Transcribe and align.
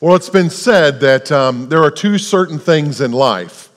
Well, 0.00 0.14
it's 0.14 0.30
been 0.30 0.48
said 0.48 1.00
that 1.00 1.32
um, 1.32 1.68
there 1.68 1.82
are 1.82 1.90
two 1.90 2.18
certain 2.18 2.60
things 2.60 3.00
in 3.00 3.10
life 3.10 3.68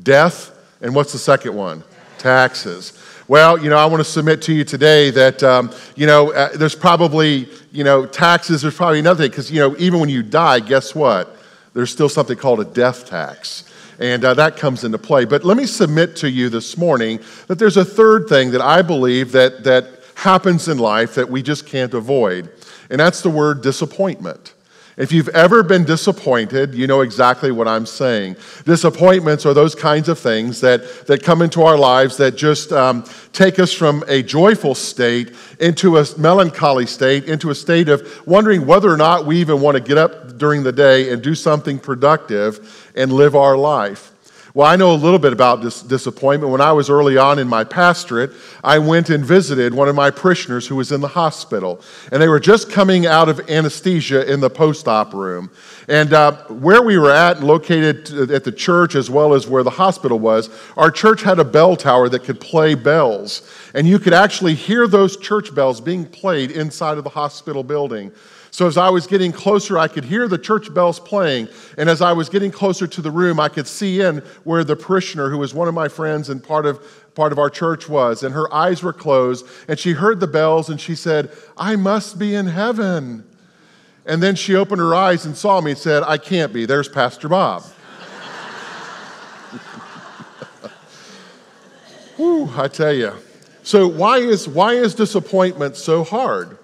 death, 0.00 0.56
and 0.80 0.94
what's 0.94 1.12
the 1.12 1.18
second 1.18 1.52
one? 1.56 1.82
Taxes. 2.16 2.92
Well, 3.26 3.58
you 3.60 3.70
know, 3.70 3.76
I 3.76 3.86
want 3.86 3.98
to 3.98 4.08
submit 4.08 4.40
to 4.42 4.52
you 4.52 4.62
today 4.62 5.10
that, 5.10 5.42
um, 5.42 5.72
you 5.96 6.06
know, 6.06 6.32
uh, 6.32 6.56
there's 6.56 6.76
probably, 6.76 7.48
you 7.72 7.82
know, 7.82 8.06
taxes, 8.06 8.62
there's 8.62 8.76
probably 8.76 9.00
another 9.00 9.24
thing, 9.24 9.30
because, 9.30 9.50
you 9.50 9.58
know, 9.58 9.74
even 9.78 9.98
when 9.98 10.08
you 10.08 10.22
die, 10.22 10.60
guess 10.60 10.94
what? 10.94 11.36
There's 11.72 11.90
still 11.90 12.08
something 12.08 12.36
called 12.36 12.60
a 12.60 12.64
death 12.64 13.06
tax. 13.06 13.68
And 13.98 14.24
uh, 14.24 14.34
that 14.34 14.56
comes 14.56 14.84
into 14.84 14.98
play. 14.98 15.24
But 15.24 15.42
let 15.42 15.56
me 15.56 15.66
submit 15.66 16.14
to 16.16 16.30
you 16.30 16.50
this 16.50 16.76
morning 16.76 17.18
that 17.48 17.58
there's 17.58 17.76
a 17.76 17.84
third 17.84 18.28
thing 18.28 18.52
that 18.52 18.60
I 18.60 18.82
believe 18.82 19.32
that, 19.32 19.64
that 19.64 19.88
happens 20.14 20.68
in 20.68 20.78
life 20.78 21.16
that 21.16 21.28
we 21.28 21.42
just 21.42 21.66
can't 21.66 21.94
avoid, 21.94 22.48
and 22.90 23.00
that's 23.00 23.22
the 23.22 23.30
word 23.30 23.60
disappointment. 23.60 24.53
If 24.96 25.10
you've 25.10 25.28
ever 25.30 25.64
been 25.64 25.84
disappointed, 25.84 26.72
you 26.72 26.86
know 26.86 27.00
exactly 27.00 27.50
what 27.50 27.66
I'm 27.66 27.84
saying. 27.84 28.36
Disappointments 28.64 29.44
are 29.44 29.52
those 29.52 29.74
kinds 29.74 30.08
of 30.08 30.20
things 30.20 30.60
that, 30.60 31.06
that 31.08 31.24
come 31.24 31.42
into 31.42 31.62
our 31.62 31.76
lives 31.76 32.16
that 32.18 32.36
just 32.36 32.72
um, 32.72 33.04
take 33.32 33.58
us 33.58 33.72
from 33.72 34.04
a 34.06 34.22
joyful 34.22 34.76
state 34.76 35.34
into 35.58 35.98
a 35.98 36.06
melancholy 36.16 36.86
state, 36.86 37.24
into 37.24 37.50
a 37.50 37.56
state 37.56 37.88
of 37.88 38.24
wondering 38.24 38.66
whether 38.66 38.88
or 38.88 38.96
not 38.96 39.26
we 39.26 39.40
even 39.40 39.60
want 39.60 39.76
to 39.76 39.82
get 39.82 39.98
up 39.98 40.38
during 40.38 40.62
the 40.62 40.72
day 40.72 41.12
and 41.12 41.22
do 41.22 41.34
something 41.34 41.80
productive 41.80 42.92
and 42.94 43.12
live 43.12 43.34
our 43.34 43.56
life. 43.56 44.13
Well, 44.56 44.68
I 44.68 44.76
know 44.76 44.92
a 44.92 44.94
little 44.94 45.18
bit 45.18 45.32
about 45.32 45.62
this 45.62 45.82
disappointment. 45.82 46.52
When 46.52 46.60
I 46.60 46.70
was 46.70 46.88
early 46.88 47.16
on 47.16 47.40
in 47.40 47.48
my 47.48 47.64
pastorate, 47.64 48.30
I 48.62 48.78
went 48.78 49.10
and 49.10 49.24
visited 49.24 49.74
one 49.74 49.88
of 49.88 49.96
my 49.96 50.12
parishioners 50.12 50.64
who 50.64 50.76
was 50.76 50.92
in 50.92 51.00
the 51.00 51.08
hospital. 51.08 51.80
And 52.12 52.22
they 52.22 52.28
were 52.28 52.38
just 52.38 52.70
coming 52.70 53.04
out 53.04 53.28
of 53.28 53.50
anesthesia 53.50 54.32
in 54.32 54.38
the 54.38 54.48
post 54.48 54.86
op 54.86 55.12
room. 55.12 55.50
And 55.88 56.12
uh, 56.12 56.36
where 56.46 56.82
we 56.82 56.98
were 56.98 57.10
at, 57.10 57.42
located 57.42 58.30
at 58.30 58.44
the 58.44 58.52
church 58.52 58.94
as 58.94 59.10
well 59.10 59.34
as 59.34 59.48
where 59.48 59.64
the 59.64 59.70
hospital 59.70 60.20
was, 60.20 60.50
our 60.76 60.92
church 60.92 61.22
had 61.22 61.40
a 61.40 61.44
bell 61.44 61.74
tower 61.74 62.08
that 62.10 62.22
could 62.22 62.38
play 62.38 62.76
bells. 62.76 63.50
And 63.74 63.88
you 63.88 63.98
could 63.98 64.14
actually 64.14 64.54
hear 64.54 64.86
those 64.86 65.16
church 65.16 65.52
bells 65.52 65.80
being 65.80 66.06
played 66.06 66.52
inside 66.52 66.96
of 66.96 67.02
the 67.02 67.10
hospital 67.10 67.64
building. 67.64 68.12
So 68.54 68.68
as 68.68 68.76
I 68.76 68.88
was 68.88 69.08
getting 69.08 69.32
closer, 69.32 69.76
I 69.78 69.88
could 69.88 70.04
hear 70.04 70.28
the 70.28 70.38
church 70.38 70.72
bells 70.72 71.00
playing. 71.00 71.48
And 71.76 71.90
as 71.90 72.00
I 72.00 72.12
was 72.12 72.28
getting 72.28 72.52
closer 72.52 72.86
to 72.86 73.02
the 73.02 73.10
room, 73.10 73.40
I 73.40 73.48
could 73.48 73.66
see 73.66 74.00
in 74.00 74.18
where 74.44 74.62
the 74.62 74.76
parishioner, 74.76 75.28
who 75.28 75.38
was 75.38 75.52
one 75.52 75.66
of 75.66 75.74
my 75.74 75.88
friends 75.88 76.28
and 76.28 76.40
part 76.40 76.64
of, 76.64 76.80
part 77.16 77.32
of 77.32 77.40
our 77.40 77.50
church, 77.50 77.88
was. 77.88 78.22
And 78.22 78.32
her 78.32 78.54
eyes 78.54 78.80
were 78.80 78.92
closed. 78.92 79.44
And 79.66 79.76
she 79.76 79.90
heard 79.90 80.20
the 80.20 80.28
bells 80.28 80.70
and 80.70 80.80
she 80.80 80.94
said, 80.94 81.32
I 81.56 81.74
must 81.74 82.16
be 82.16 82.36
in 82.36 82.46
heaven. 82.46 83.24
And 84.06 84.22
then 84.22 84.36
she 84.36 84.54
opened 84.54 84.80
her 84.80 84.94
eyes 84.94 85.26
and 85.26 85.36
saw 85.36 85.60
me 85.60 85.72
and 85.72 85.80
said, 85.80 86.04
I 86.04 86.16
can't 86.16 86.52
be. 86.52 86.64
There's 86.64 86.88
Pastor 86.88 87.28
Bob. 87.28 87.64
Whew, 92.18 92.48
I 92.56 92.68
tell 92.68 92.92
you. 92.92 93.14
So, 93.64 93.88
why 93.88 94.18
is, 94.18 94.46
why 94.46 94.74
is 94.74 94.94
disappointment 94.94 95.74
so 95.74 96.04
hard? 96.04 96.56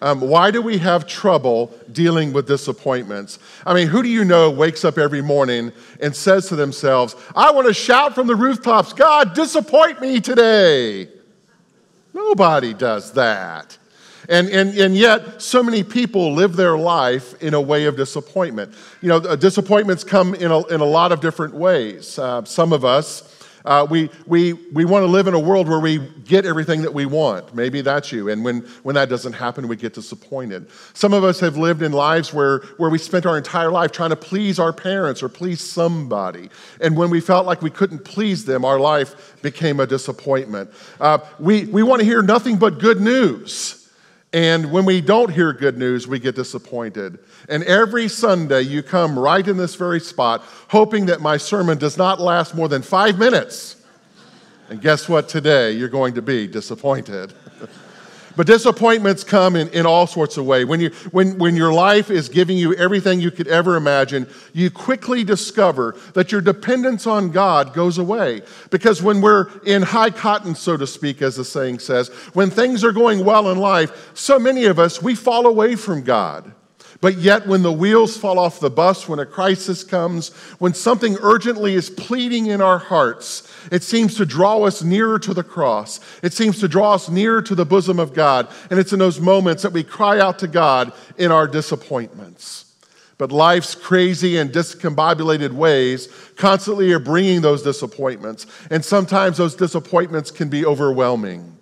Um, 0.00 0.20
why 0.20 0.50
do 0.50 0.62
we 0.62 0.78
have 0.78 1.06
trouble 1.06 1.72
dealing 1.90 2.32
with 2.32 2.46
disappointments? 2.46 3.38
I 3.66 3.74
mean, 3.74 3.88
who 3.88 4.02
do 4.02 4.08
you 4.08 4.24
know 4.24 4.50
wakes 4.50 4.84
up 4.84 4.96
every 4.96 5.22
morning 5.22 5.72
and 6.00 6.14
says 6.14 6.48
to 6.48 6.56
themselves, 6.56 7.16
I 7.34 7.50
want 7.50 7.66
to 7.66 7.74
shout 7.74 8.14
from 8.14 8.28
the 8.28 8.36
rooftops, 8.36 8.92
God, 8.92 9.34
disappoint 9.34 10.00
me 10.00 10.20
today? 10.20 11.08
Nobody 12.14 12.74
does 12.74 13.12
that. 13.14 13.76
And, 14.28 14.48
and, 14.50 14.76
and 14.76 14.94
yet, 14.94 15.40
so 15.40 15.62
many 15.62 15.82
people 15.82 16.34
live 16.34 16.54
their 16.54 16.76
life 16.76 17.40
in 17.42 17.54
a 17.54 17.60
way 17.60 17.86
of 17.86 17.96
disappointment. 17.96 18.74
You 19.00 19.08
know, 19.08 19.16
uh, 19.16 19.36
disappointments 19.36 20.04
come 20.04 20.34
in 20.34 20.50
a, 20.50 20.66
in 20.66 20.80
a 20.80 20.84
lot 20.84 21.12
of 21.12 21.20
different 21.20 21.54
ways. 21.54 22.18
Uh, 22.18 22.44
some 22.44 22.74
of 22.74 22.84
us, 22.84 23.37
uh, 23.68 23.86
we 23.88 24.08
we, 24.26 24.54
we 24.72 24.84
want 24.84 25.02
to 25.02 25.06
live 25.06 25.26
in 25.26 25.34
a 25.34 25.38
world 25.38 25.68
where 25.68 25.78
we 25.78 25.98
get 26.24 26.46
everything 26.46 26.82
that 26.82 26.94
we 26.94 27.06
want. 27.06 27.54
Maybe 27.54 27.82
that's 27.82 28.10
you. 28.10 28.30
And 28.30 28.42
when, 28.42 28.60
when 28.82 28.94
that 28.94 29.08
doesn't 29.08 29.34
happen, 29.34 29.68
we 29.68 29.76
get 29.76 29.92
disappointed. 29.94 30.68
Some 30.94 31.12
of 31.12 31.22
us 31.22 31.38
have 31.40 31.56
lived 31.56 31.82
in 31.82 31.92
lives 31.92 32.32
where, 32.32 32.60
where 32.78 32.90
we 32.90 32.98
spent 32.98 33.26
our 33.26 33.36
entire 33.36 33.70
life 33.70 33.92
trying 33.92 34.10
to 34.10 34.16
please 34.16 34.58
our 34.58 34.72
parents 34.72 35.22
or 35.22 35.28
please 35.28 35.60
somebody. 35.60 36.48
And 36.80 36.96
when 36.96 37.10
we 37.10 37.20
felt 37.20 37.46
like 37.46 37.62
we 37.62 37.70
couldn't 37.70 38.04
please 38.04 38.44
them, 38.44 38.64
our 38.64 38.80
life 38.80 39.36
became 39.42 39.80
a 39.80 39.86
disappointment. 39.86 40.70
Uh, 40.98 41.18
we, 41.38 41.66
we 41.66 41.82
want 41.82 42.00
to 42.00 42.06
hear 42.06 42.22
nothing 42.22 42.56
but 42.56 42.78
good 42.78 43.00
news. 43.00 43.77
And 44.32 44.70
when 44.70 44.84
we 44.84 45.00
don't 45.00 45.32
hear 45.32 45.52
good 45.54 45.78
news, 45.78 46.06
we 46.06 46.18
get 46.18 46.36
disappointed. 46.36 47.18
And 47.48 47.64
every 47.64 48.08
Sunday, 48.08 48.62
you 48.62 48.82
come 48.82 49.18
right 49.18 49.46
in 49.46 49.56
this 49.56 49.74
very 49.74 50.00
spot, 50.00 50.42
hoping 50.68 51.06
that 51.06 51.22
my 51.22 51.38
sermon 51.38 51.78
does 51.78 51.96
not 51.96 52.20
last 52.20 52.54
more 52.54 52.68
than 52.68 52.82
five 52.82 53.18
minutes. 53.18 53.76
And 54.68 54.82
guess 54.82 55.08
what? 55.08 55.30
Today, 55.30 55.72
you're 55.72 55.88
going 55.88 56.14
to 56.14 56.22
be 56.22 56.46
disappointed. 56.46 57.32
But 58.38 58.46
disappointments 58.46 59.24
come 59.24 59.56
in, 59.56 59.68
in 59.70 59.84
all 59.84 60.06
sorts 60.06 60.36
of 60.36 60.46
ways. 60.46 60.64
When, 60.64 60.78
you, 60.78 60.90
when, 61.10 61.38
when 61.38 61.56
your 61.56 61.72
life 61.72 62.08
is 62.08 62.28
giving 62.28 62.56
you 62.56 62.72
everything 62.74 63.20
you 63.20 63.32
could 63.32 63.48
ever 63.48 63.74
imagine, 63.74 64.28
you 64.52 64.70
quickly 64.70 65.24
discover 65.24 65.96
that 66.14 66.30
your 66.30 66.40
dependence 66.40 67.04
on 67.04 67.32
God 67.32 67.74
goes 67.74 67.98
away. 67.98 68.42
Because 68.70 69.02
when 69.02 69.20
we're 69.20 69.48
in 69.64 69.82
high 69.82 70.10
cotton, 70.10 70.54
so 70.54 70.76
to 70.76 70.86
speak, 70.86 71.20
as 71.20 71.34
the 71.34 71.44
saying 71.44 71.80
says, 71.80 72.10
when 72.32 72.48
things 72.48 72.84
are 72.84 72.92
going 72.92 73.24
well 73.24 73.50
in 73.50 73.58
life, 73.58 74.12
so 74.14 74.38
many 74.38 74.66
of 74.66 74.78
us, 74.78 75.02
we 75.02 75.16
fall 75.16 75.44
away 75.44 75.74
from 75.74 76.04
God. 76.04 76.54
But 77.00 77.18
yet, 77.18 77.46
when 77.46 77.62
the 77.62 77.72
wheels 77.72 78.16
fall 78.16 78.40
off 78.40 78.58
the 78.58 78.70
bus, 78.70 79.08
when 79.08 79.20
a 79.20 79.26
crisis 79.26 79.84
comes, 79.84 80.30
when 80.58 80.74
something 80.74 81.16
urgently 81.20 81.74
is 81.74 81.90
pleading 81.90 82.46
in 82.46 82.60
our 82.60 82.78
hearts, 82.78 83.48
it 83.70 83.84
seems 83.84 84.16
to 84.16 84.26
draw 84.26 84.64
us 84.64 84.82
nearer 84.82 85.20
to 85.20 85.32
the 85.32 85.44
cross. 85.44 86.00
It 86.24 86.32
seems 86.32 86.58
to 86.58 86.66
draw 86.66 86.94
us 86.94 87.08
nearer 87.08 87.40
to 87.42 87.54
the 87.54 87.64
bosom 87.64 88.00
of 88.00 88.14
God. 88.14 88.48
And 88.70 88.80
it's 88.80 88.92
in 88.92 88.98
those 88.98 89.20
moments 89.20 89.62
that 89.62 89.72
we 89.72 89.84
cry 89.84 90.18
out 90.18 90.40
to 90.40 90.48
God 90.48 90.92
in 91.16 91.30
our 91.30 91.46
disappointments. 91.46 92.64
But 93.16 93.30
life's 93.30 93.76
crazy 93.76 94.36
and 94.36 94.50
discombobulated 94.50 95.52
ways 95.52 96.08
constantly 96.36 96.92
are 96.92 97.00
bringing 97.00 97.42
those 97.42 97.62
disappointments. 97.62 98.46
And 98.70 98.84
sometimes 98.84 99.36
those 99.36 99.54
disappointments 99.54 100.32
can 100.32 100.48
be 100.48 100.66
overwhelming. 100.66 101.57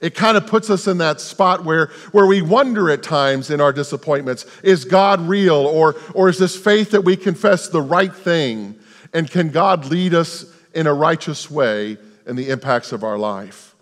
It 0.00 0.14
kind 0.14 0.36
of 0.36 0.46
puts 0.46 0.70
us 0.70 0.86
in 0.86 0.98
that 0.98 1.20
spot 1.20 1.64
where, 1.64 1.86
where 2.12 2.26
we 2.26 2.40
wonder 2.40 2.90
at 2.90 3.02
times 3.02 3.50
in 3.50 3.60
our 3.60 3.72
disappointments 3.72 4.46
is 4.62 4.84
God 4.84 5.20
real? 5.20 5.66
Or, 5.66 5.96
or 6.14 6.28
is 6.28 6.38
this 6.38 6.56
faith 6.56 6.90
that 6.92 7.02
we 7.02 7.16
confess 7.16 7.68
the 7.68 7.82
right 7.82 8.14
thing? 8.14 8.78
And 9.12 9.30
can 9.30 9.50
God 9.50 9.86
lead 9.86 10.14
us 10.14 10.46
in 10.74 10.86
a 10.86 10.94
righteous 10.94 11.50
way 11.50 11.98
in 12.26 12.36
the 12.36 12.48
impacts 12.48 12.92
of 12.92 13.04
our 13.04 13.18
life? 13.18 13.74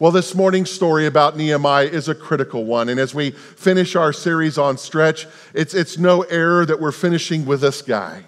Well, 0.00 0.10
this 0.10 0.34
morning's 0.34 0.70
story 0.70 1.06
about 1.06 1.36
Nehemiah 1.36 1.86
is 1.86 2.08
a 2.08 2.14
critical 2.14 2.64
one. 2.64 2.88
And 2.88 2.98
as 3.00 3.14
we 3.14 3.30
finish 3.30 3.96
our 3.96 4.12
series 4.12 4.58
on 4.58 4.76
stretch, 4.76 5.26
it's, 5.54 5.72
it's 5.72 5.96
no 5.96 6.22
error 6.22 6.66
that 6.66 6.80
we're 6.80 6.92
finishing 6.92 7.46
with 7.46 7.60
this 7.60 7.80
guy. 7.80 8.24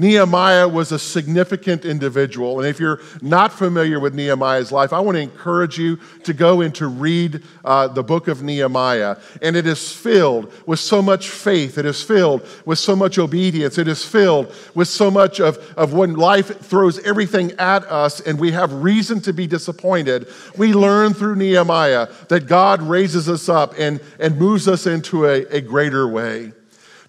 Nehemiah 0.00 0.66
was 0.66 0.92
a 0.92 0.98
significant 0.98 1.84
individual. 1.84 2.58
And 2.58 2.66
if 2.66 2.80
you're 2.80 3.00
not 3.20 3.52
familiar 3.52 4.00
with 4.00 4.14
Nehemiah's 4.14 4.72
life, 4.72 4.94
I 4.94 5.00
want 5.00 5.16
to 5.16 5.20
encourage 5.20 5.76
you 5.76 5.98
to 6.24 6.32
go 6.32 6.62
and 6.62 6.74
to 6.76 6.86
read 6.86 7.42
uh, 7.66 7.86
the 7.88 8.02
book 8.02 8.26
of 8.26 8.42
Nehemiah. 8.42 9.18
And 9.42 9.56
it 9.56 9.66
is 9.66 9.92
filled 9.92 10.54
with 10.66 10.80
so 10.80 11.02
much 11.02 11.28
faith, 11.28 11.76
it 11.76 11.84
is 11.84 12.02
filled 12.02 12.46
with 12.64 12.78
so 12.78 12.96
much 12.96 13.18
obedience, 13.18 13.76
it 13.76 13.88
is 13.88 14.02
filled 14.02 14.54
with 14.74 14.88
so 14.88 15.10
much 15.10 15.38
of, 15.38 15.58
of 15.76 15.92
when 15.92 16.14
life 16.14 16.60
throws 16.60 16.98
everything 17.00 17.52
at 17.58 17.84
us 17.84 18.20
and 18.20 18.40
we 18.40 18.52
have 18.52 18.72
reason 18.72 19.20
to 19.20 19.34
be 19.34 19.46
disappointed. 19.46 20.28
We 20.56 20.72
learn 20.72 21.12
through 21.12 21.36
Nehemiah 21.36 22.08
that 22.28 22.46
God 22.46 22.80
raises 22.80 23.28
us 23.28 23.50
up 23.50 23.74
and, 23.78 24.00
and 24.18 24.38
moves 24.38 24.66
us 24.66 24.86
into 24.86 25.26
a, 25.26 25.44
a 25.48 25.60
greater 25.60 26.08
way 26.08 26.52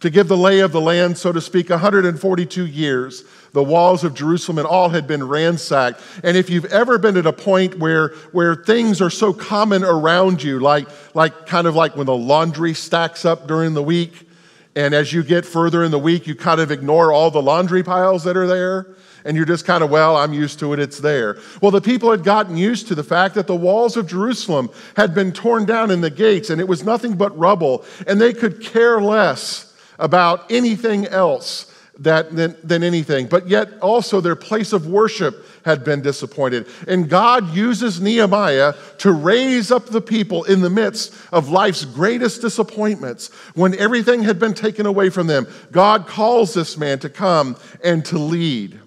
to 0.02 0.10
give 0.10 0.28
the 0.28 0.38
lay 0.38 0.60
of 0.60 0.72
the 0.72 0.82
land, 0.82 1.18
so 1.18 1.32
to 1.32 1.40
speak, 1.40 1.70
142 1.70 2.66
years. 2.66 3.24
The 3.54 3.64
walls 3.64 4.04
of 4.04 4.14
Jerusalem 4.14 4.58
and 4.58 4.68
all 4.68 4.90
had 4.90 5.08
been 5.08 5.28
ransacked. 5.28 6.02
And 6.24 6.36
if 6.36 6.50
you've 6.50 6.66
ever 6.66 6.98
been 6.98 7.18
at 7.18 7.26
a 7.26 7.34
point 7.34 7.78
where, 7.78 8.10
where 8.32 8.56
things 8.56 9.02
are 9.02 9.10
so 9.10 9.32
common 9.32 9.84
around 9.84 10.42
you, 10.42 10.60
like, 10.60 10.88
like 11.14 11.46
kind 11.46 11.68
of 11.68 11.76
like 11.76 11.96
when 11.96 12.08
the 12.08 12.16
laundry 12.16 12.74
stacks 12.74 13.26
up 13.26 13.48
during 13.48 13.74
the 13.74 13.84
week, 13.84 14.28
and 14.76 14.94
as 14.94 15.14
you 15.14 15.22
get 15.22 15.46
further 15.46 15.84
in 15.84 15.92
the 15.92 16.00
week, 16.00 16.26
you 16.28 16.36
kind 16.36 16.62
of 16.62 16.72
ignore 16.72 17.12
all 17.12 17.30
the 17.30 17.42
laundry 17.42 17.84
piles 17.84 18.24
that 18.24 18.38
are 18.38 18.48
there, 18.48 18.88
and 19.24 19.38
you're 19.38 19.46
just 19.46 19.66
kind 19.66 19.84
of, 19.84 19.92
well, 19.92 20.18
I'm 20.18 20.34
used 20.34 20.58
to 20.60 20.74
it, 20.74 20.80
it's 20.80 20.98
there. 20.98 21.38
Well, 21.62 21.72
the 21.72 21.82
people 21.82 22.10
had 22.10 22.24
gotten 22.24 22.58
used 22.58 22.88
to 22.88 22.96
the 22.96 23.04
fact 23.04 23.36
that 23.36 23.46
the 23.46 23.56
walls 23.56 23.98
of 23.98 24.08
Jerusalem 24.08 24.72
had 24.96 25.14
been 25.14 25.32
torn 25.32 25.66
down 25.66 25.92
in 25.92 26.02
the 26.02 26.10
gates, 26.10 26.50
and 26.50 26.60
it 26.60 26.68
was 26.68 26.84
nothing 26.84 27.18
but 27.18 27.38
rubble, 27.38 27.86
and 28.08 28.20
they 28.20 28.34
could 28.34 28.62
care 28.62 29.00
less 29.00 29.71
about 30.02 30.52
anything 30.52 31.08
else 31.08 31.72
that 32.00 32.36
than, 32.36 32.56
than 32.64 32.84
anything, 32.84 33.28
but 33.28 33.48
yet 33.48 33.70
also 33.80 34.22
their 34.22 34.36
place 34.36 34.74
of 34.74 34.88
worship 34.88 35.46
had 35.64 35.84
been 35.84 36.02
disappointed. 36.02 36.68
And 36.88 37.10
God 37.10 37.54
uses 37.54 38.02
Nehemiah 38.02 38.74
to 39.00 39.12
raise 39.12 39.72
up 39.72 39.86
the 39.86 40.02
people 40.02 40.44
in 40.46 40.62
the 40.62 40.70
midst 40.70 41.14
of 41.32 41.50
life's 41.50 41.86
greatest 41.86 42.42
disappointments 42.42 43.30
when 43.54 43.78
everything 43.78 44.24
had 44.24 44.40
been 44.40 44.54
taken 44.54 44.86
away 44.86 45.10
from 45.10 45.28
them. 45.28 45.48
God 45.72 46.08
calls 46.08 46.54
this 46.54 46.78
man 46.78 47.00
to 47.00 47.10
come 47.10 47.56
and 47.84 48.04
to 48.06 48.18
lead. 48.18 48.80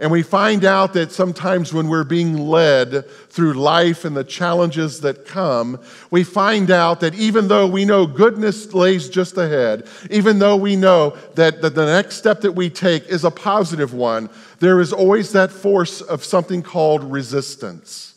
And 0.00 0.10
we 0.10 0.22
find 0.22 0.64
out 0.64 0.94
that 0.94 1.12
sometimes 1.12 1.74
when 1.74 1.88
we're 1.88 2.04
being 2.04 2.38
led 2.38 3.06
through 3.28 3.52
life 3.52 4.06
and 4.06 4.16
the 4.16 4.24
challenges 4.24 5.02
that 5.02 5.26
come, 5.26 5.78
we 6.10 6.24
find 6.24 6.70
out 6.70 7.00
that 7.00 7.14
even 7.14 7.48
though 7.48 7.66
we 7.66 7.84
know 7.84 8.06
goodness 8.06 8.72
lays 8.72 9.10
just 9.10 9.36
ahead, 9.36 9.86
even 10.10 10.38
though 10.38 10.56
we 10.56 10.74
know 10.74 11.10
that, 11.34 11.60
that 11.60 11.74
the 11.74 11.84
next 11.84 12.16
step 12.16 12.40
that 12.40 12.52
we 12.52 12.70
take 12.70 13.06
is 13.08 13.24
a 13.24 13.30
positive 13.30 13.92
one, 13.92 14.30
there 14.58 14.80
is 14.80 14.94
always 14.94 15.32
that 15.32 15.52
force 15.52 16.00
of 16.00 16.24
something 16.24 16.62
called 16.62 17.04
resistance. 17.04 18.14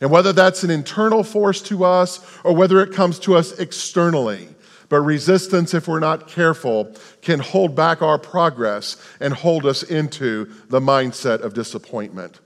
And 0.00 0.12
whether 0.12 0.32
that's 0.32 0.62
an 0.62 0.70
internal 0.70 1.24
force 1.24 1.60
to 1.62 1.82
us 1.82 2.24
or 2.44 2.54
whether 2.54 2.80
it 2.80 2.92
comes 2.92 3.18
to 3.20 3.34
us 3.34 3.58
externally, 3.58 4.53
but 4.88 5.00
resistance, 5.00 5.74
if 5.74 5.88
we're 5.88 6.00
not 6.00 6.28
careful, 6.28 6.94
can 7.22 7.40
hold 7.40 7.74
back 7.74 8.02
our 8.02 8.18
progress 8.18 8.96
and 9.20 9.32
hold 9.32 9.66
us 9.66 9.82
into 9.82 10.50
the 10.68 10.80
mindset 10.80 11.40
of 11.40 11.54
disappointment. 11.54 12.40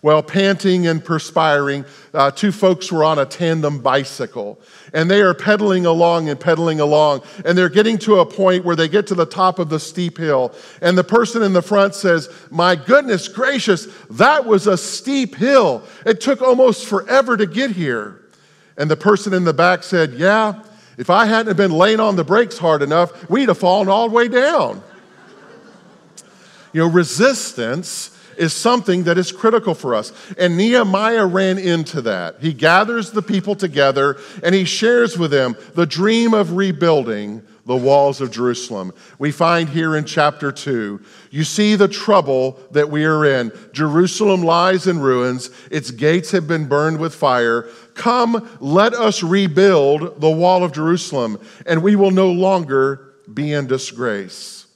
Well, 0.00 0.22
panting 0.22 0.86
and 0.86 1.04
perspiring, 1.04 1.84
uh, 2.14 2.30
two 2.30 2.52
folks 2.52 2.92
were 2.92 3.02
on 3.02 3.18
a 3.18 3.26
tandem 3.26 3.80
bicycle, 3.80 4.60
and 4.92 5.10
they 5.10 5.20
are 5.20 5.34
pedaling 5.34 5.86
along 5.86 6.28
and 6.28 6.38
pedaling 6.38 6.78
along, 6.78 7.22
and 7.44 7.58
they're 7.58 7.68
getting 7.68 7.98
to 7.98 8.20
a 8.20 8.26
point 8.26 8.64
where 8.64 8.76
they 8.76 8.86
get 8.86 9.08
to 9.08 9.16
the 9.16 9.26
top 9.26 9.58
of 9.58 9.70
the 9.70 9.80
steep 9.80 10.16
hill, 10.16 10.54
and 10.80 10.96
the 10.96 11.02
person 11.02 11.42
in 11.42 11.52
the 11.52 11.62
front 11.62 11.96
says, 11.96 12.28
My 12.50 12.76
goodness 12.76 13.26
gracious, 13.26 13.88
that 14.10 14.44
was 14.44 14.68
a 14.68 14.78
steep 14.78 15.34
hill. 15.34 15.82
It 16.06 16.20
took 16.20 16.42
almost 16.42 16.86
forever 16.86 17.36
to 17.36 17.46
get 17.46 17.72
here. 17.72 18.22
And 18.76 18.88
the 18.88 18.96
person 18.96 19.34
in 19.34 19.42
the 19.42 19.52
back 19.52 19.82
said, 19.82 20.12
Yeah, 20.12 20.62
if 20.98 21.08
I 21.08 21.24
hadn't 21.24 21.56
been 21.56 21.70
laying 21.70 22.00
on 22.00 22.16
the 22.16 22.24
brakes 22.24 22.58
hard 22.58 22.82
enough, 22.82 23.30
we'd 23.30 23.48
have 23.48 23.58
fallen 23.58 23.88
all 23.88 24.08
the 24.08 24.14
way 24.14 24.28
down. 24.28 24.82
You 26.72 26.82
know, 26.82 26.90
resistance 26.90 28.14
is 28.36 28.52
something 28.52 29.04
that 29.04 29.18
is 29.18 29.32
critical 29.32 29.74
for 29.74 29.94
us. 29.94 30.12
And 30.36 30.56
Nehemiah 30.56 31.26
ran 31.26 31.58
into 31.58 32.00
that. 32.02 32.36
He 32.40 32.52
gathers 32.52 33.10
the 33.10 33.22
people 33.22 33.54
together 33.54 34.16
and 34.42 34.54
he 34.54 34.64
shares 34.64 35.18
with 35.18 35.30
them 35.30 35.56
the 35.74 35.86
dream 35.86 36.34
of 36.34 36.56
rebuilding 36.56 37.42
the 37.66 37.76
walls 37.76 38.22
of 38.22 38.30
Jerusalem. 38.30 38.94
We 39.18 39.30
find 39.30 39.68
here 39.68 39.94
in 39.94 40.06
chapter 40.06 40.50
2, 40.50 41.02
you 41.30 41.44
see 41.44 41.74
the 41.74 41.86
trouble 41.86 42.58
that 42.70 42.88
we 42.88 43.04
are 43.04 43.26
in. 43.26 43.52
Jerusalem 43.72 44.42
lies 44.42 44.86
in 44.86 45.00
ruins, 45.00 45.50
its 45.70 45.90
gates 45.90 46.30
have 46.30 46.48
been 46.48 46.66
burned 46.66 46.98
with 46.98 47.14
fire. 47.14 47.68
Come, 47.98 48.48
let 48.60 48.94
us 48.94 49.22
rebuild 49.22 50.20
the 50.20 50.30
wall 50.30 50.64
of 50.64 50.72
Jerusalem, 50.72 51.38
and 51.66 51.82
we 51.82 51.96
will 51.96 52.12
no 52.12 52.30
longer 52.30 53.12
be 53.32 53.52
in 53.52 53.66
disgrace. 53.66 54.66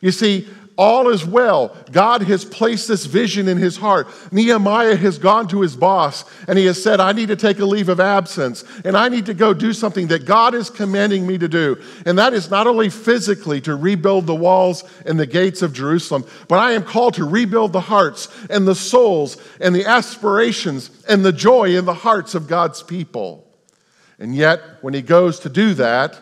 You 0.00 0.12
see, 0.12 0.48
all 0.80 1.10
is 1.10 1.26
well. 1.26 1.76
God 1.92 2.22
has 2.22 2.42
placed 2.42 2.88
this 2.88 3.04
vision 3.04 3.48
in 3.48 3.58
his 3.58 3.76
heart. 3.76 4.08
Nehemiah 4.32 4.96
has 4.96 5.18
gone 5.18 5.46
to 5.48 5.60
his 5.60 5.76
boss 5.76 6.24
and 6.48 6.58
he 6.58 6.64
has 6.64 6.82
said, 6.82 7.00
I 7.00 7.12
need 7.12 7.28
to 7.28 7.36
take 7.36 7.58
a 7.58 7.66
leave 7.66 7.90
of 7.90 8.00
absence 8.00 8.64
and 8.82 8.96
I 8.96 9.10
need 9.10 9.26
to 9.26 9.34
go 9.34 9.52
do 9.52 9.74
something 9.74 10.06
that 10.06 10.24
God 10.24 10.54
is 10.54 10.70
commanding 10.70 11.26
me 11.26 11.36
to 11.36 11.48
do. 11.48 11.76
And 12.06 12.18
that 12.18 12.32
is 12.32 12.50
not 12.50 12.66
only 12.66 12.88
physically 12.88 13.60
to 13.60 13.76
rebuild 13.76 14.26
the 14.26 14.34
walls 14.34 14.84
and 15.04 15.20
the 15.20 15.26
gates 15.26 15.60
of 15.60 15.74
Jerusalem, 15.74 16.24
but 16.48 16.58
I 16.58 16.72
am 16.72 16.82
called 16.82 17.12
to 17.14 17.28
rebuild 17.28 17.74
the 17.74 17.82
hearts 17.82 18.28
and 18.48 18.66
the 18.66 18.74
souls 18.74 19.36
and 19.60 19.74
the 19.74 19.84
aspirations 19.84 20.90
and 21.06 21.22
the 21.22 21.32
joy 21.32 21.76
in 21.76 21.84
the 21.84 21.92
hearts 21.92 22.34
of 22.34 22.48
God's 22.48 22.82
people. 22.82 23.46
And 24.18 24.34
yet, 24.34 24.62
when 24.80 24.94
he 24.94 25.02
goes 25.02 25.40
to 25.40 25.50
do 25.50 25.74
that, 25.74 26.18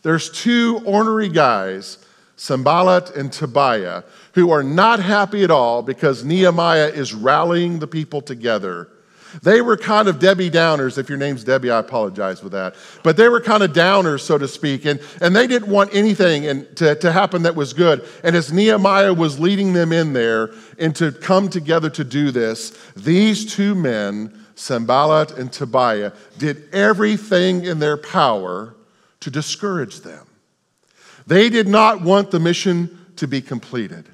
there's 0.00 0.30
two 0.30 0.80
ornery 0.86 1.28
guys 1.28 1.98
Sanballat 2.38 3.16
and 3.16 3.32
Tobiah, 3.32 4.04
who 4.34 4.50
are 4.52 4.62
not 4.62 5.00
happy 5.00 5.42
at 5.42 5.50
all 5.50 5.82
because 5.82 6.24
Nehemiah 6.24 6.86
is 6.86 7.12
rallying 7.12 7.80
the 7.80 7.88
people 7.88 8.20
together. 8.20 8.88
They 9.42 9.60
were 9.60 9.76
kind 9.76 10.06
of 10.06 10.20
Debbie 10.20 10.48
Downers. 10.48 10.98
If 10.98 11.08
your 11.08 11.18
name's 11.18 11.42
Debbie, 11.42 11.70
I 11.70 11.80
apologize 11.80 12.38
for 12.38 12.48
that. 12.50 12.76
But 13.02 13.16
they 13.16 13.28
were 13.28 13.40
kind 13.40 13.64
of 13.64 13.72
downers, 13.72 14.20
so 14.20 14.38
to 14.38 14.46
speak, 14.46 14.84
and, 14.84 15.00
and 15.20 15.34
they 15.34 15.48
didn't 15.48 15.68
want 15.68 15.92
anything 15.92 16.46
and 16.46 16.64
to, 16.76 16.94
to 16.94 17.10
happen 17.10 17.42
that 17.42 17.56
was 17.56 17.72
good. 17.72 18.08
And 18.22 18.36
as 18.36 18.52
Nehemiah 18.52 19.12
was 19.12 19.40
leading 19.40 19.72
them 19.72 19.92
in 19.92 20.12
there 20.12 20.52
and 20.78 20.94
to 20.96 21.10
come 21.10 21.50
together 21.50 21.90
to 21.90 22.04
do 22.04 22.30
this, 22.30 22.70
these 22.96 23.52
two 23.52 23.74
men, 23.74 24.46
Sanballat 24.54 25.32
and 25.32 25.52
Tobiah, 25.52 26.12
did 26.38 26.72
everything 26.72 27.64
in 27.64 27.80
their 27.80 27.96
power 27.96 28.76
to 29.20 29.30
discourage 29.30 30.00
them. 30.00 30.27
They 31.28 31.50
did 31.50 31.68
not 31.68 32.00
want 32.00 32.30
the 32.30 32.40
mission 32.40 33.06
to 33.16 33.28
be 33.28 33.42
completed. 33.42 34.08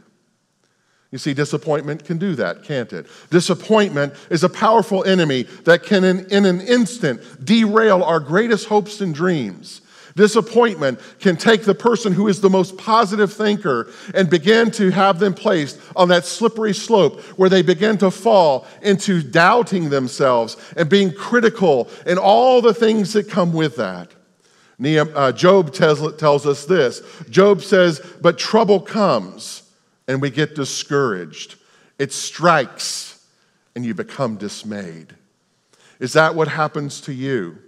You 1.12 1.18
see, 1.18 1.32
disappointment 1.32 2.04
can 2.04 2.18
do 2.18 2.34
that, 2.34 2.64
can't 2.64 2.92
it? 2.92 3.06
Disappointment 3.30 4.14
is 4.30 4.42
a 4.42 4.48
powerful 4.48 5.04
enemy 5.04 5.44
that 5.62 5.84
can, 5.84 6.02
in, 6.02 6.26
in, 6.26 6.44
an 6.44 6.60
instant, 6.60 7.44
derail 7.44 8.02
our 8.02 8.18
greatest 8.18 8.66
hopes 8.66 9.00
and 9.00 9.14
dreams. 9.14 9.80
Disappointment 10.16 10.98
can 11.20 11.36
take 11.36 11.62
the 11.62 11.74
person 11.74 12.12
who 12.12 12.26
is 12.26 12.40
the 12.40 12.50
most 12.50 12.76
positive 12.78 13.32
thinker 13.32 13.92
and 14.12 14.28
begin 14.28 14.72
to 14.72 14.90
have 14.90 15.20
them 15.20 15.34
placed 15.34 15.78
on 15.94 16.08
that 16.08 16.24
slippery 16.24 16.74
slope 16.74 17.20
where 17.38 17.48
they 17.48 17.62
begin 17.62 17.96
to 17.98 18.10
fall 18.10 18.66
into 18.82 19.22
doubting 19.22 19.88
themselves 19.88 20.56
and 20.76 20.88
being 20.90 21.12
critical 21.12 21.88
and 22.06 22.18
all 22.18 22.60
the 22.60 22.74
things 22.74 23.12
that 23.12 23.30
come 23.30 23.52
with 23.52 23.76
that. 23.76 24.10
Uh, 24.82 25.32
Job 25.32 25.72
tells, 25.72 26.46
us 26.46 26.64
this 26.64 27.02
Job 27.30 27.62
says, 27.62 28.00
But 28.20 28.38
trouble 28.38 28.80
comes 28.80 29.70
and 30.08 30.20
we 30.20 30.30
get 30.30 30.54
discouraged. 30.54 31.56
It 31.98 32.12
strikes 32.12 33.24
and 33.74 33.84
you 33.84 33.94
become 33.94 34.36
dismayed. 34.36 35.14
Is 36.00 36.14
that 36.14 36.34
what 36.34 36.48
happens 36.48 37.00
to 37.02 37.12
you? 37.12 37.58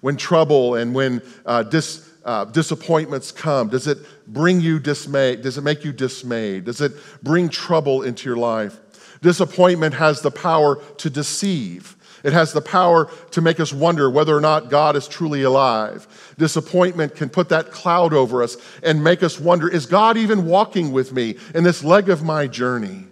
When 0.00 0.16
trouble 0.16 0.76
and 0.76 0.94
when 0.94 1.22
uh, 1.44 1.62
dis, 1.62 2.10
uh, 2.24 2.44
disappointments 2.46 3.32
come, 3.32 3.68
does 3.68 3.86
it 3.86 3.98
bring 4.26 4.60
you 4.60 4.78
dismay? 4.78 5.36
Does 5.36 5.58
it 5.58 5.62
make 5.62 5.84
you 5.84 5.92
dismayed? 5.92 6.64
Does 6.64 6.80
it 6.80 6.92
bring 7.22 7.48
trouble 7.48 8.02
into 8.02 8.28
your 8.28 8.36
life? 8.36 8.78
Disappointment 9.22 9.94
has 9.94 10.20
the 10.20 10.30
power 10.30 10.76
to 10.98 11.10
deceive. 11.10 11.95
It 12.24 12.32
has 12.32 12.52
the 12.52 12.60
power 12.60 13.10
to 13.32 13.40
make 13.40 13.60
us 13.60 13.72
wonder 13.72 14.10
whether 14.10 14.36
or 14.36 14.40
not 14.40 14.70
God 14.70 14.96
is 14.96 15.06
truly 15.06 15.42
alive. 15.42 16.34
Disappointment 16.38 17.14
can 17.14 17.28
put 17.28 17.48
that 17.50 17.70
cloud 17.70 18.12
over 18.12 18.42
us 18.42 18.56
and 18.82 19.04
make 19.04 19.22
us 19.22 19.38
wonder 19.38 19.68
is 19.68 19.86
God 19.86 20.16
even 20.16 20.46
walking 20.46 20.92
with 20.92 21.12
me 21.12 21.36
in 21.54 21.64
this 21.64 21.84
leg 21.84 22.08
of 22.08 22.22
my 22.22 22.46
journey? 22.46 23.04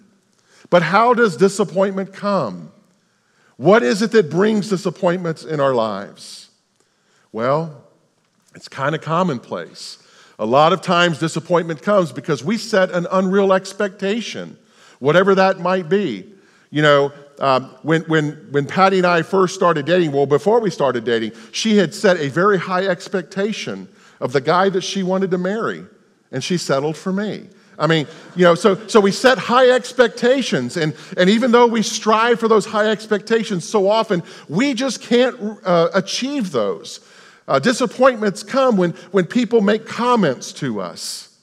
But 0.71 0.83
how 0.83 1.15
does 1.15 1.37
disappointment 1.37 2.13
come? 2.13 2.73
What 3.57 3.83
is 3.83 4.03
it 4.03 4.11
that 4.13 4.31
brings 4.31 4.69
disappointments 4.69 5.45
in 5.45 5.61
our 5.61 5.75
lives? 5.75 6.51
Well, 7.33 7.85
it's 8.55 8.69
kind 8.69 8.95
of 8.95 9.01
commonplace. 9.01 9.99
A 10.39 10.47
lot 10.47 10.73
of 10.73 10.83
times, 10.83 11.19
disappointment 11.19 11.83
comes 11.83 12.11
because 12.11 12.43
we 12.43 12.59
set 12.59 12.91
an 12.91 13.07
unreal 13.13 13.53
expectation, 13.53 14.59
whatever 14.99 15.35
that 15.37 15.61
might 15.61 15.89
be. 15.89 16.33
You 16.71 16.83
know, 16.83 17.13
um, 17.41 17.65
when, 17.83 18.03
when, 18.03 18.33
when 18.51 18.67
Patty 18.67 18.99
and 18.99 19.07
I 19.07 19.23
first 19.23 19.55
started 19.55 19.87
dating, 19.87 20.13
well, 20.13 20.27
before 20.27 20.61
we 20.61 20.71
started 20.71 21.05
dating, 21.05 21.33
she 21.53 21.77
had 21.77 21.95
set 21.95 22.19
a 22.19 22.29
very 22.29 22.59
high 22.59 22.87
expectation 22.87 23.89
of 24.21 24.33
the 24.33 24.41
guy 24.41 24.69
that 24.69 24.83
she 24.83 25.03
wanted 25.03 25.31
to 25.33 25.39
marry, 25.39 25.85
and 26.31 26.43
she 26.43 26.57
settled 26.57 26.97
for 26.97 27.13
me. 27.13 27.49
I 27.79 27.89
mean, 27.89 28.07
you 28.37 28.45
know, 28.45 28.55
so, 28.55 28.87
so 28.87 29.01
we 29.01 29.11
set 29.11 29.37
high 29.37 29.71
expectations, 29.71 30.77
and, 30.77 30.95
and 31.17 31.29
even 31.29 31.51
though 31.51 31.67
we 31.67 31.83
strive 31.83 32.39
for 32.39 32.47
those 32.47 32.65
high 32.65 32.89
expectations 32.91 33.69
so 33.69 33.89
often, 33.89 34.23
we 34.49 34.75
just 34.75 35.03
can't 35.03 35.59
uh, 35.65 35.89
achieve 35.93 36.53
those. 36.53 37.01
Uh, 37.49 37.59
disappointments 37.59 38.43
come 38.43 38.77
when, 38.77 38.93
when 39.11 39.27
people 39.27 39.61
make 39.61 39.87
comments 39.87 40.53
to 40.53 40.81
us 40.81 41.34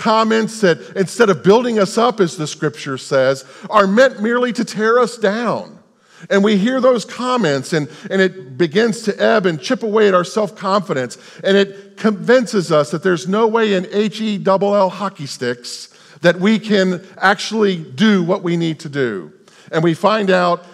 comments 0.00 0.62
that, 0.62 0.96
instead 0.96 1.30
of 1.30 1.44
building 1.44 1.78
us 1.78 1.98
up, 1.98 2.20
as 2.20 2.36
the 2.36 2.46
scripture 2.46 2.98
says, 2.98 3.44
are 3.68 3.86
meant 3.86 4.20
merely 4.20 4.52
to 4.54 4.64
tear 4.64 4.98
us 4.98 5.18
down. 5.18 5.78
And 6.28 6.42
we 6.42 6.56
hear 6.56 6.80
those 6.80 7.04
comments, 7.04 7.72
and, 7.72 7.88
and 8.10 8.20
it 8.20 8.58
begins 8.58 9.02
to 9.02 9.22
ebb 9.22 9.46
and 9.46 9.60
chip 9.60 9.82
away 9.82 10.08
at 10.08 10.14
our 10.14 10.24
self 10.24 10.56
confidence. 10.56 11.16
And 11.44 11.56
it 11.56 11.96
convinces 11.96 12.72
us 12.72 12.90
that 12.90 13.02
there's 13.02 13.28
no 13.28 13.46
way 13.46 13.74
in 13.74 13.86
H 13.90 14.20
E 14.20 14.38
double 14.38 14.74
L 14.74 14.90
hockey 14.90 15.26
sticks 15.26 15.88
that 16.22 16.36
we 16.36 16.58
can 16.58 17.06
actually 17.16 17.76
do 17.76 18.22
what 18.22 18.42
we 18.42 18.56
need 18.56 18.80
to 18.80 18.88
do. 18.88 19.32
And 19.72 19.84
we 19.84 19.94
find 19.94 20.30
out 20.30 20.64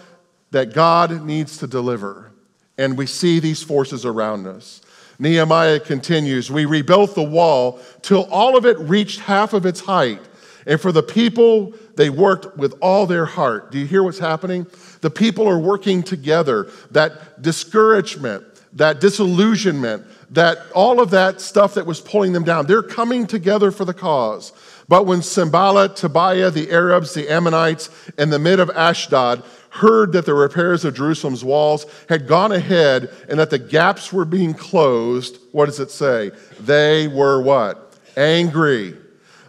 that 0.51 0.73
God 0.75 1.25
needs 1.25 1.59
to 1.59 1.67
deliver. 1.67 2.33
And 2.79 2.99
we 2.99 3.07
see 3.07 3.41
these 3.41 3.63
forces 3.63 4.05
around 4.05 4.47
us. 4.47 4.83
Nehemiah 5.19 5.81
continues, 5.81 6.51
We 6.51 6.65
rebuilt 6.65 7.15
the 7.15 7.23
wall 7.23 7.81
till 8.03 8.25
all 8.31 8.57
of 8.57 8.67
it 8.67 8.79
reached 8.79 9.21
half 9.21 9.53
of 9.53 9.67
its 9.67 9.81
height. 9.81 10.21
And 10.67 10.81
for 10.81 10.93
the 10.93 11.03
people, 11.03 11.73
they 11.95 12.11
worked 12.11 12.57
with 12.57 12.75
all 12.81 13.07
their 13.07 13.25
heart. 13.25 13.71
Do 13.71 13.79
you 13.79 13.87
hear 13.87 14.03
what's 14.03 14.19
happening? 14.19 14.67
The 15.01 15.11
people 15.11 15.49
are 15.49 15.59
working 15.59 16.03
together. 16.03 16.69
That 16.91 17.41
discouragement, 17.41 18.45
that 18.73 19.01
disillusionment, 19.01 20.05
that 20.31 20.59
all 20.75 21.01
of 21.01 21.11
that 21.11 21.41
stuff 21.41 21.75
that 21.75 21.87
was 21.87 22.01
pulling 22.01 22.33
them 22.33 22.43
down, 22.43 22.67
they're 22.67 22.83
coming 22.83 23.27
together 23.27 23.71
for 23.71 23.85
the 23.85 23.95
cause. 23.95 24.53
But 24.89 25.07
when 25.07 25.23
Sanballat, 25.23 25.97
Tobiah, 25.97 26.51
the 26.51 26.71
Arabs, 26.71 27.15
the 27.15 27.29
Ammonites, 27.29 27.91
and 28.19 28.33
the 28.33 28.39
mid 28.39 28.61
of 28.61 28.71
Ashdod 28.71 29.43
heard 29.77 30.13
that 30.13 30.27
the 30.27 30.35
repairs 30.35 30.85
of 30.85 30.95
Jerusalem's 30.95 31.45
walls 31.45 31.87
had 32.09 32.27
gone 32.27 32.53
ahead 32.53 33.11
and 33.29 33.39
that 33.39 33.51
the 33.51 33.59
gaps 33.59 34.13
were 34.13 34.25
being 34.25 34.55
closed, 34.55 35.39
what 35.53 35.67
does 35.67 35.81
it 35.81 35.91
say? 35.91 36.31
They 36.61 37.09
were 37.09 37.41
what? 37.41 37.95
Angry. 38.17 38.97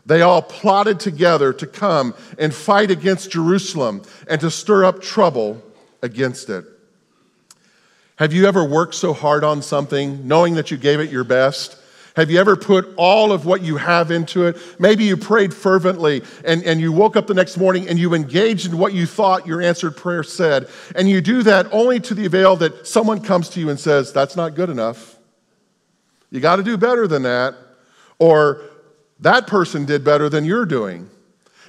They 0.05 0.22
all 0.22 0.41
plotted 0.41 1.00
together 1.00 1.51
to 1.53 1.67
come 1.67 2.13
and 2.39 2.53
fight 2.53 2.91
against 2.91 3.31
Jerusalem 3.31 4.03
and 4.29 4.39
to 4.41 4.50
stir 4.50 4.86
up 4.86 5.01
trouble 5.01 5.62
against 6.01 6.50
it. 6.50 6.65
Have 8.17 8.34
you 8.34 8.48
ever 8.48 8.63
worked 8.63 8.96
so 8.96 9.13
hard 9.13 9.43
on 9.43 9.62
something 9.62 10.27
knowing 10.27 10.55
that 10.55 10.72
you 10.72 10.77
gave 10.77 11.00
it 11.00 11.12
your 11.12 11.24
best? 11.24 11.77
Have 12.18 12.32
you 12.32 12.40
ever 12.40 12.56
put 12.56 12.92
all 12.98 13.32
of 13.32 13.46
what 13.46 13.62
you 13.62 13.78
have 13.78 14.10
into 14.10 14.48
it? 14.48 14.58
Maybe 14.80 15.04
you 15.04 15.16
prayed 15.16 15.54
fervently 15.54 16.24
and, 16.44 16.64
and 16.64 16.82
you 16.82 16.92
woke 16.92 17.16
up 17.16 17.28
the 17.28 17.36
next 17.36 17.58
morning 17.58 17.88
and 17.88 18.00
you 18.00 18.16
engaged 18.16 18.66
in 18.66 18.80
what 18.80 18.92
you 18.92 19.06
thought 19.06 19.46
your 19.46 19.62
answered 19.62 19.96
prayer 19.96 20.24
said. 20.24 20.68
And 20.96 21.08
you 21.08 21.22
do 21.22 21.44
that 21.44 21.72
only 21.72 22.00
to 22.00 22.16
the 22.16 22.26
avail 22.26 22.56
that 22.56 22.88
someone 22.88 23.22
comes 23.22 23.50
to 23.50 23.60
you 23.60 23.70
and 23.70 23.80
says, 23.80 24.12
That's 24.12 24.36
not 24.36 24.56
good 24.56 24.72
enough. 24.72 25.16
You 26.32 26.40
got 26.40 26.56
to 26.56 26.64
do 26.64 26.76
better 26.76 27.08
than 27.08 27.22
that. 27.22 27.54
Or 28.18 28.64
that 29.20 29.46
person 29.46 29.86
did 29.86 30.04
better 30.04 30.28
than 30.28 30.44
you're 30.44 30.66
doing. 30.66 31.08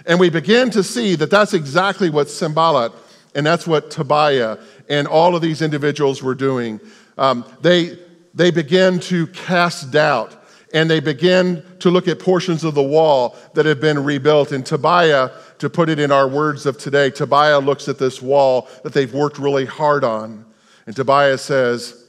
And 0.06 0.18
we 0.18 0.30
begin 0.30 0.70
to 0.70 0.82
see 0.82 1.14
that 1.16 1.30
that's 1.30 1.52
exactly 1.52 2.08
what 2.08 2.30
Sanballat 2.30 2.92
and 3.34 3.44
that's 3.44 3.66
what 3.66 3.90
Tobiah 3.90 4.56
and 4.88 5.06
all 5.06 5.36
of 5.36 5.42
these 5.42 5.60
individuals 5.60 6.22
were 6.22 6.34
doing. 6.34 6.80
Um, 7.18 7.44
they, 7.60 7.98
they 8.32 8.50
begin 8.50 8.98
to 9.00 9.26
cast 9.26 9.90
doubt 9.90 10.36
and 10.72 10.90
they 10.90 11.00
begin 11.00 11.64
to 11.80 11.90
look 11.90 12.08
at 12.08 12.18
portions 12.18 12.64
of 12.64 12.74
the 12.74 12.82
wall 12.82 13.36
that 13.54 13.66
have 13.66 13.80
been 13.80 14.02
rebuilt. 14.02 14.52
And 14.52 14.64
Tobiah, 14.64 15.30
to 15.58 15.70
put 15.70 15.88
it 15.88 15.98
in 15.98 16.12
our 16.12 16.28
words 16.28 16.66
of 16.66 16.78
today, 16.78 17.10
Tobiah 17.10 17.58
looks 17.58 17.88
at 17.88 17.98
this 17.98 18.20
wall 18.20 18.68
that 18.82 18.92
they've 18.92 19.12
worked 19.12 19.38
really 19.38 19.64
hard 19.64 20.04
on. 20.04 20.44
And 20.86 20.94
Tobiah 20.94 21.38
says, 21.38 22.04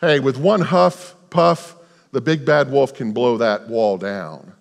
Hey, 0.00 0.20
with 0.20 0.36
one 0.36 0.60
huff, 0.60 1.14
puff, 1.30 1.76
the 2.10 2.20
big 2.20 2.44
bad 2.44 2.70
wolf 2.70 2.94
can 2.94 3.12
blow 3.12 3.38
that 3.38 3.68
wall 3.68 3.96
down. 3.96 4.52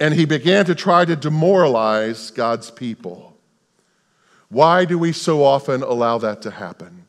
And 0.00 0.14
he 0.14 0.24
began 0.24 0.64
to 0.66 0.74
try 0.74 1.04
to 1.04 1.14
demoralize 1.14 2.30
God's 2.30 2.70
people. 2.70 3.36
Why 4.48 4.84
do 4.84 4.98
we 4.98 5.12
so 5.12 5.44
often 5.44 5.82
allow 5.82 6.18
that 6.18 6.42
to 6.42 6.50
happen? 6.50 7.06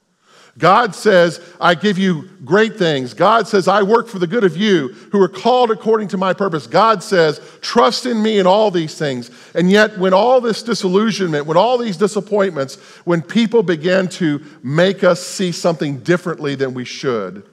God 0.58 0.94
says, 0.94 1.42
I 1.60 1.74
give 1.74 1.98
you 1.98 2.30
great 2.46 2.78
things. 2.78 3.16
God 3.16 3.48
says, 3.48 3.68
I 3.68 3.82
work 3.82 4.08
for 4.08 4.20
the 4.20 4.28
good 4.28 4.44
of 4.44 4.56
you 4.56 4.90
who 5.12 5.20
are 5.20 5.28
called 5.28 5.72
according 5.72 6.10
to 6.10 6.18
my 6.18 6.34
purpose. 6.34 6.68
God 6.68 7.02
says, 7.02 7.42
trust 7.62 8.06
in 8.06 8.22
me 8.22 8.38
in 8.38 8.46
all 8.46 8.70
these 8.70 8.96
things. 8.96 9.32
And 9.56 9.72
yet, 9.72 9.98
when 9.98 10.14
all 10.14 10.42
this 10.42 10.62
disillusionment, 10.62 11.48
when 11.48 11.58
all 11.58 11.80
these 11.80 11.98
disappointments, 11.98 12.76
when 13.04 13.24
people 13.24 13.64
begin 13.64 14.08
to 14.10 14.44
make 14.62 15.04
us 15.04 15.26
see 15.26 15.52
something 15.52 16.00
differently 16.00 16.54
than 16.54 16.76
we 16.76 16.86
should, 16.86 17.44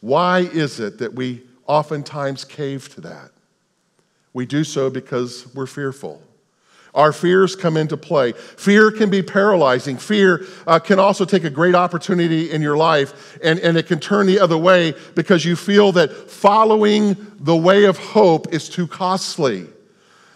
why 0.00 0.40
is 0.40 0.80
it 0.80 0.98
that 0.98 1.12
we 1.12 1.42
oftentimes 1.66 2.46
cave 2.46 2.88
to 2.94 3.02
that? 3.02 3.30
We 4.32 4.46
do 4.46 4.64
so 4.64 4.88
because 4.88 5.52
we're 5.54 5.66
fearful. 5.66 6.22
Our 6.98 7.12
fears 7.12 7.54
come 7.54 7.76
into 7.76 7.96
play. 7.96 8.32
Fear 8.32 8.90
can 8.90 9.08
be 9.08 9.22
paralyzing. 9.22 9.98
Fear 9.98 10.44
uh, 10.66 10.80
can 10.80 10.98
also 10.98 11.24
take 11.24 11.44
a 11.44 11.50
great 11.50 11.76
opportunity 11.76 12.50
in 12.50 12.60
your 12.60 12.76
life, 12.76 13.38
and, 13.40 13.60
and 13.60 13.76
it 13.76 13.86
can 13.86 14.00
turn 14.00 14.26
the 14.26 14.40
other 14.40 14.58
way 14.58 14.94
because 15.14 15.44
you 15.44 15.54
feel 15.54 15.92
that 15.92 16.12
following 16.28 17.16
the 17.38 17.54
way 17.54 17.84
of 17.84 17.96
hope 17.98 18.52
is 18.52 18.68
too 18.68 18.88
costly. 18.88 19.68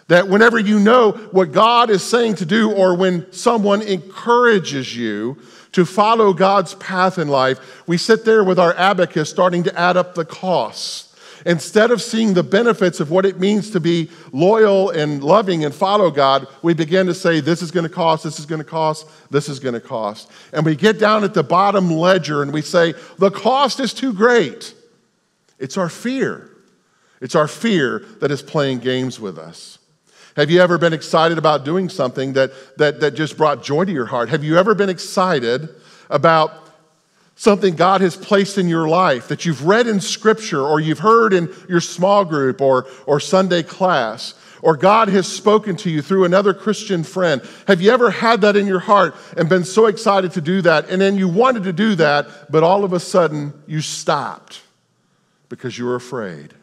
That 0.07 0.29
whenever 0.29 0.57
you 0.57 0.79
know 0.79 1.11
what 1.31 1.51
God 1.51 1.89
is 1.89 2.01
saying 2.01 2.35
to 2.35 2.45
do, 2.45 2.71
or 2.71 2.95
when 2.95 3.29
someone 3.33 3.81
encourages 3.81 4.95
you 4.95 5.37
to 5.73 5.83
follow 5.83 6.31
God's 6.31 6.75
path 6.75 7.17
in 7.17 7.27
life, 7.27 7.83
we 7.87 7.97
sit 7.97 8.23
there 8.23 8.43
with 8.43 8.57
our 8.57 8.73
abacus 8.75 9.29
starting 9.29 9.63
to 9.63 9.77
add 9.77 9.97
up 9.97 10.15
the 10.15 10.23
costs 10.23 11.12
Instead 11.45 11.91
of 11.91 12.01
seeing 12.01 12.33
the 12.33 12.43
benefits 12.43 12.99
of 12.99 13.11
what 13.11 13.25
it 13.25 13.39
means 13.39 13.69
to 13.71 13.79
be 13.79 14.09
loyal 14.31 14.89
and 14.89 15.23
loving 15.23 15.65
and 15.65 15.73
follow 15.73 16.09
God, 16.09 16.47
we 16.61 16.73
begin 16.73 17.07
to 17.07 17.13
say, 17.13 17.39
this 17.39 17.61
is 17.61 17.71
going 17.71 17.87
to 17.87 17.93
cost, 17.93 18.23
this 18.23 18.39
is 18.39 18.45
going 18.45 18.61
to 18.61 18.65
cost, 18.65 19.07
this 19.29 19.49
is 19.49 19.59
going 19.59 19.73
to 19.73 19.81
cost. 19.81 20.31
And 20.53 20.65
we 20.65 20.75
get 20.75 20.99
down 20.99 21.23
at 21.23 21.33
the 21.33 21.43
bottom 21.43 21.91
ledger 21.91 22.41
and 22.41 22.53
we 22.53 22.61
say, 22.61 22.93
the 23.17 23.31
cost 23.31 23.79
is 23.79 23.93
too 23.93 24.13
great. 24.13 24.73
It's 25.59 25.77
our 25.77 25.89
fear. 25.89 26.49
It's 27.21 27.35
our 27.35 27.47
fear 27.47 28.05
that 28.19 28.31
is 28.31 28.41
playing 28.41 28.79
games 28.79 29.19
with 29.19 29.37
us. 29.37 29.79
Have 30.35 30.49
you 30.49 30.61
ever 30.61 30.77
been 30.77 30.93
excited 30.93 31.37
about 31.37 31.63
doing 31.63 31.89
something 31.89 32.33
that, 32.33 32.51
that, 32.77 32.99
that 33.01 33.11
just 33.11 33.37
brought 33.37 33.63
joy 33.63 33.85
to 33.85 33.91
your 33.91 34.07
heart? 34.07 34.29
Have 34.29 34.43
you 34.43 34.57
ever 34.57 34.73
been 34.73 34.89
excited 34.89 35.69
about 36.09 36.62
something 37.35 37.75
God 37.75 38.01
has 38.01 38.15
placed 38.15 38.57
in 38.57 38.67
your 38.67 38.87
life 38.87 39.27
that 39.27 39.45
you've 39.45 39.65
read 39.65 39.87
in 39.87 39.99
Scripture 39.99 40.61
or 40.61 40.79
you've 40.79 40.99
heard 40.99 41.33
in 41.33 41.53
your 41.67 41.81
small 41.81 42.25
group 42.25 42.61
or, 42.61 42.87
or 43.05 43.19
Sunday 43.19 43.63
class, 43.63 44.35
or 44.61 44.77
God 44.77 45.09
has 45.09 45.27
spoken 45.27 45.75
to 45.77 45.89
you 45.89 46.01
through 46.01 46.25
another 46.25 46.53
Christian 46.53 47.03
friend. 47.03 47.41
Have 47.67 47.81
you 47.81 47.91
ever 47.91 48.09
had 48.09 48.41
that 48.41 48.55
in 48.55 48.65
your 48.65 48.79
heart 48.79 49.15
and 49.35 49.49
been 49.49 49.65
so 49.65 49.87
excited 49.87 50.31
to 50.33 50.41
do 50.41 50.61
that? 50.61 50.89
And 50.89 51.01
then 51.01 51.17
you 51.17 51.27
wanted 51.27 51.63
to 51.63 51.73
do 51.73 51.95
that, 51.95 52.51
but 52.51 52.63
all 52.63 52.83
of 52.83 52.93
a 52.93 52.99
sudden 52.99 53.53
you 53.67 53.81
stopped 53.81 54.61
because 55.49 55.77
you 55.77 55.85
were 55.85 55.95
afraid. 55.95 56.53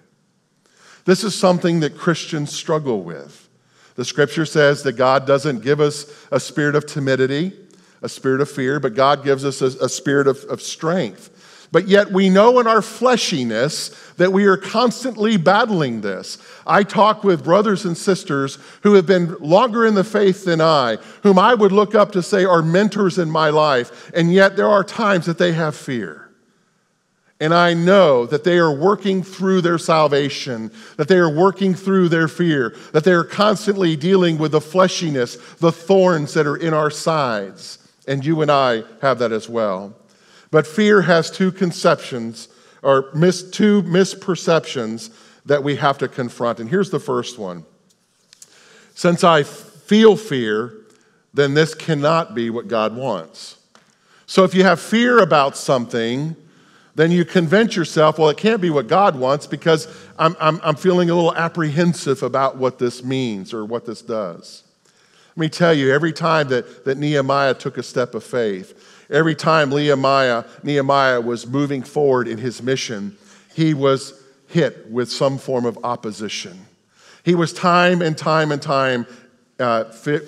This 1.04 1.24
is 1.24 1.34
something 1.34 1.80
that 1.80 1.98
Christians 1.98 2.54
struggle 2.54 3.02
with. 3.02 3.48
The 3.96 4.04
scripture 4.04 4.46
says 4.46 4.82
that 4.84 4.92
God 4.92 5.26
doesn't 5.26 5.62
give 5.62 5.80
us 5.80 6.06
a 6.30 6.40
spirit 6.40 6.74
of 6.74 6.86
timidity 6.86 7.52
a 8.02 8.08
spirit 8.08 8.40
of 8.40 8.50
fear, 8.50 8.80
but 8.80 8.94
God 8.94 9.24
gives 9.24 9.44
us 9.44 9.60
a, 9.62 9.84
a 9.84 9.88
spirit 9.88 10.26
of, 10.26 10.44
of 10.44 10.62
strength. 10.62 11.30
But 11.72 11.86
yet 11.86 12.10
we 12.10 12.30
know 12.30 12.58
in 12.58 12.66
our 12.66 12.80
fleshiness 12.80 13.94
that 14.16 14.32
we 14.32 14.46
are 14.46 14.56
constantly 14.56 15.36
battling 15.36 16.00
this. 16.00 16.38
I 16.66 16.82
talk 16.82 17.22
with 17.22 17.44
brothers 17.44 17.84
and 17.84 17.96
sisters 17.96 18.58
who 18.82 18.94
have 18.94 19.06
been 19.06 19.36
longer 19.36 19.86
in 19.86 19.94
the 19.94 20.02
faith 20.02 20.44
than 20.44 20.60
I, 20.60 20.96
whom 21.22 21.38
I 21.38 21.54
would 21.54 21.72
look 21.72 21.94
up 21.94 22.12
to 22.12 22.22
say 22.22 22.44
are 22.44 22.62
mentors 22.62 23.18
in 23.18 23.30
my 23.30 23.50
life, 23.50 24.10
and 24.14 24.32
yet 24.32 24.56
there 24.56 24.68
are 24.68 24.82
times 24.82 25.26
that 25.26 25.38
they 25.38 25.52
have 25.52 25.76
fear. 25.76 26.26
And 27.42 27.54
I 27.54 27.72
know 27.72 28.26
that 28.26 28.44
they 28.44 28.58
are 28.58 28.72
working 28.72 29.22
through 29.22 29.62
their 29.62 29.78
salvation, 29.78 30.70
that 30.96 31.08
they 31.08 31.16
are 31.16 31.34
working 31.34 31.72
through 31.74 32.10
their 32.10 32.28
fear, 32.28 32.76
that 32.92 33.04
they 33.04 33.12
are 33.12 33.24
constantly 33.24 33.96
dealing 33.96 34.36
with 34.36 34.52
the 34.52 34.60
fleshiness, 34.60 35.56
the 35.58 35.72
thorns 35.72 36.34
that 36.34 36.46
are 36.46 36.56
in 36.56 36.74
our 36.74 36.90
sides. 36.90 37.78
And 38.10 38.26
you 38.26 38.42
and 38.42 38.50
I 38.50 38.82
have 39.02 39.20
that 39.20 39.30
as 39.30 39.48
well. 39.48 39.94
But 40.50 40.66
fear 40.66 41.02
has 41.02 41.30
two 41.30 41.52
conceptions, 41.52 42.48
or 42.82 43.08
mis- 43.14 43.48
two 43.48 43.84
misperceptions 43.84 45.14
that 45.46 45.62
we 45.62 45.76
have 45.76 45.96
to 45.98 46.08
confront. 46.08 46.58
And 46.58 46.68
here's 46.68 46.90
the 46.90 46.98
first 46.98 47.38
one 47.38 47.64
Since 48.96 49.22
I 49.22 49.44
feel 49.44 50.16
fear, 50.16 50.74
then 51.32 51.54
this 51.54 51.72
cannot 51.72 52.34
be 52.34 52.50
what 52.50 52.66
God 52.66 52.96
wants. 52.96 53.58
So 54.26 54.42
if 54.42 54.56
you 54.56 54.64
have 54.64 54.80
fear 54.80 55.20
about 55.20 55.56
something, 55.56 56.34
then 56.96 57.12
you 57.12 57.24
convince 57.24 57.76
yourself, 57.76 58.18
well, 58.18 58.28
it 58.28 58.36
can't 58.36 58.60
be 58.60 58.70
what 58.70 58.88
God 58.88 59.14
wants 59.14 59.46
because 59.46 59.86
I'm, 60.18 60.34
I'm, 60.40 60.60
I'm 60.64 60.74
feeling 60.74 61.10
a 61.10 61.14
little 61.14 61.34
apprehensive 61.34 62.24
about 62.24 62.56
what 62.56 62.80
this 62.80 63.04
means 63.04 63.54
or 63.54 63.64
what 63.64 63.86
this 63.86 64.02
does. 64.02 64.64
Me 65.40 65.48
tell 65.48 65.72
you, 65.72 65.90
every 65.90 66.12
time 66.12 66.48
that, 66.48 66.84
that 66.84 66.98
Nehemiah 66.98 67.54
took 67.54 67.78
a 67.78 67.82
step 67.82 68.14
of 68.14 68.22
faith, 68.22 69.06
every 69.08 69.34
time 69.34 69.70
Nehemiah, 69.70 70.44
Nehemiah 70.62 71.18
was 71.18 71.46
moving 71.46 71.82
forward 71.82 72.28
in 72.28 72.36
his 72.36 72.62
mission, 72.62 73.16
he 73.54 73.72
was 73.72 74.22
hit 74.48 74.90
with 74.90 75.10
some 75.10 75.38
form 75.38 75.64
of 75.64 75.78
opposition. 75.82 76.66
He 77.24 77.34
was 77.34 77.54
time 77.54 78.02
and 78.02 78.18
time 78.18 78.52
and 78.52 78.60
time 78.60 79.06
uh, 79.58 79.84
fi- 79.84 80.20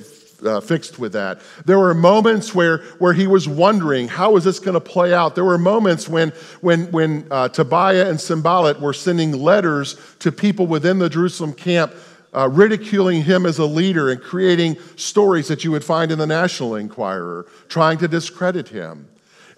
uh, 0.47 0.63
fixed 0.63 0.99
with 0.99 1.13
that. 1.13 1.43
There 1.67 1.79
were 1.79 1.93
moments 1.93 2.55
where, 2.55 2.79
where 2.99 3.13
he 3.13 3.27
was 3.27 3.47
wondering, 3.47 4.09
how 4.09 4.37
is 4.37 4.45
this 4.45 4.59
going 4.59 4.75
to 4.75 4.81
play 4.81 5.13
out? 5.13 5.35
There 5.35 5.45
were 5.45 5.59
moments 5.59 6.09
when, 6.09 6.31
when, 6.63 6.91
when 6.91 7.27
uh, 7.31 7.51
Tobiah 7.51 8.09
and 8.09 8.19
Sanballat 8.19 8.81
were 8.81 8.95
sending 8.95 9.33
letters 9.33 10.01
to 10.21 10.33
people 10.33 10.67
within 10.67 10.99
the 10.99 11.11
Jerusalem 11.11 11.53
camp 11.53 11.93
uh, 12.35 12.49
ridiculing 12.49 13.23
him 13.23 13.47
as 13.47 13.59
a 13.59 13.67
leader 13.67 14.11
and 14.11 14.21
creating 14.21 14.77
stories 14.97 15.49
that 15.49 15.65
you 15.65 15.71
would 15.71 15.85
find 15.85 16.11
in 16.11 16.19
the 16.19 16.27
National 16.27 16.77
Enquirer, 16.77 17.47
trying 17.69 17.99
to 17.99 18.09
discredit 18.09 18.69
him. 18.69 19.09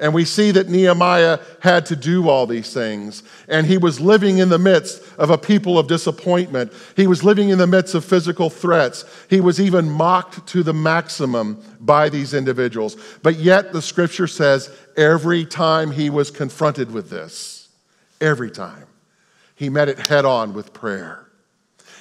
And 0.00 0.12
we 0.12 0.24
see 0.24 0.50
that 0.50 0.68
Nehemiah 0.68 1.38
had 1.60 1.86
to 1.86 1.96
do 1.96 2.28
all 2.28 2.46
these 2.46 2.72
things. 2.72 3.22
And 3.48 3.66
he 3.66 3.78
was 3.78 4.00
living 4.00 4.38
in 4.38 4.48
the 4.48 4.58
midst 4.58 5.02
of 5.18 5.30
a 5.30 5.38
people 5.38 5.78
of 5.78 5.86
disappointment. 5.86 6.72
He 6.96 7.06
was 7.06 7.22
living 7.22 7.50
in 7.50 7.58
the 7.58 7.66
midst 7.66 7.94
of 7.94 8.04
physical 8.04 8.50
threats. 8.50 9.04
He 9.30 9.40
was 9.40 9.60
even 9.60 9.88
mocked 9.88 10.46
to 10.48 10.62
the 10.62 10.74
maximum 10.74 11.62
by 11.80 12.08
these 12.08 12.34
individuals. 12.34 12.96
But 13.22 13.36
yet, 13.36 13.72
the 13.72 13.82
scripture 13.82 14.26
says 14.26 14.76
every 14.96 15.44
time 15.44 15.92
he 15.92 16.10
was 16.10 16.30
confronted 16.30 16.90
with 16.90 17.08
this, 17.08 17.68
every 18.20 18.50
time, 18.50 18.86
he 19.54 19.68
met 19.68 19.88
it 19.88 20.08
head 20.08 20.24
on 20.24 20.54
with 20.54 20.72
prayer. 20.72 21.23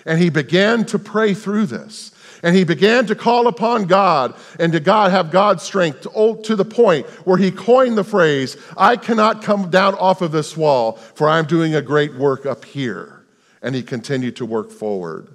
And 0.06 0.20
he 0.20 0.30
began 0.30 0.86
to 0.86 1.00
pray 1.00 1.34
through 1.34 1.68
this. 1.68 2.12
And 2.44 2.56
he 2.56 2.66
began 2.66 3.06
to 3.06 3.16
call 3.16 3.48
upon 3.48 3.86
God 3.86 4.36
and 4.60 4.74
to 4.74 4.82
God 4.82 5.12
have 5.12 5.32
God's 5.32 5.64
strength 5.64 6.02
to, 6.02 6.42
to 6.44 6.56
the 6.58 6.66
point 6.66 7.06
where 7.26 7.38
he 7.38 7.52
coined 7.52 7.98
the 7.98 8.04
phrase, 8.04 8.58
I 8.76 8.98
cannot 8.98 9.44
come 9.44 9.70
down 9.70 9.96
off 9.96 10.22
of 10.22 10.34
this 10.34 10.58
wall, 10.58 10.94
for 10.94 11.30
I'm 11.30 11.46
doing 11.46 11.74
a 11.74 11.82
great 11.82 12.14
work 12.16 12.46
up 12.46 12.66
here. 12.66 13.26
And 13.62 13.74
he 13.74 13.82
continued 13.82 14.36
to 14.38 14.46
work 14.46 14.72
forward. 14.72 15.34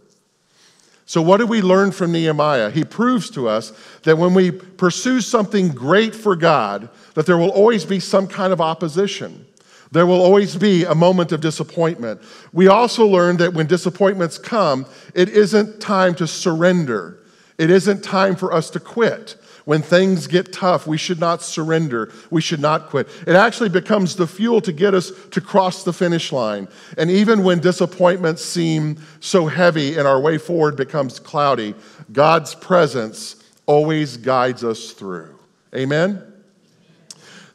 So, 1.08 1.22
what 1.22 1.38
do 1.38 1.46
we 1.46 1.62
learn 1.62 1.92
from 1.92 2.12
Nehemiah? 2.12 2.70
He 2.70 2.84
proves 2.84 3.30
to 3.30 3.48
us 3.48 3.72
that 4.02 4.18
when 4.18 4.34
we 4.34 4.50
pursue 4.50 5.22
something 5.22 5.70
great 5.70 6.14
for 6.14 6.36
God, 6.36 6.90
that 7.14 7.24
there 7.24 7.38
will 7.38 7.48
always 7.48 7.86
be 7.86 7.98
some 7.98 8.26
kind 8.26 8.52
of 8.52 8.60
opposition. 8.60 9.46
There 9.90 10.06
will 10.06 10.20
always 10.20 10.56
be 10.56 10.84
a 10.84 10.94
moment 10.94 11.32
of 11.32 11.40
disappointment. 11.40 12.20
We 12.52 12.68
also 12.68 13.06
learn 13.06 13.38
that 13.38 13.54
when 13.54 13.66
disappointments 13.66 14.38
come, 14.38 14.86
it 15.14 15.28
isn't 15.30 15.80
time 15.80 16.14
to 16.16 16.26
surrender. 16.26 17.18
It 17.56 17.70
isn't 17.70 18.04
time 18.04 18.36
for 18.36 18.52
us 18.52 18.70
to 18.70 18.80
quit. 18.80 19.36
When 19.64 19.82
things 19.82 20.26
get 20.26 20.52
tough, 20.52 20.86
we 20.86 20.96
should 20.96 21.20
not 21.20 21.42
surrender. 21.42 22.10
We 22.30 22.40
should 22.40 22.60
not 22.60 22.88
quit. 22.88 23.08
It 23.26 23.34
actually 23.34 23.68
becomes 23.68 24.16
the 24.16 24.26
fuel 24.26 24.62
to 24.62 24.72
get 24.72 24.94
us 24.94 25.12
to 25.32 25.42
cross 25.42 25.84
the 25.84 25.92
finish 25.92 26.32
line. 26.32 26.68
And 26.96 27.10
even 27.10 27.44
when 27.44 27.60
disappointments 27.60 28.42
seem 28.42 28.96
so 29.20 29.46
heavy 29.46 29.98
and 29.98 30.08
our 30.08 30.20
way 30.20 30.38
forward 30.38 30.76
becomes 30.76 31.18
cloudy, 31.18 31.74
God's 32.12 32.54
presence 32.54 33.36
always 33.66 34.16
guides 34.16 34.64
us 34.64 34.92
through. 34.92 35.38
Amen? 35.74 36.27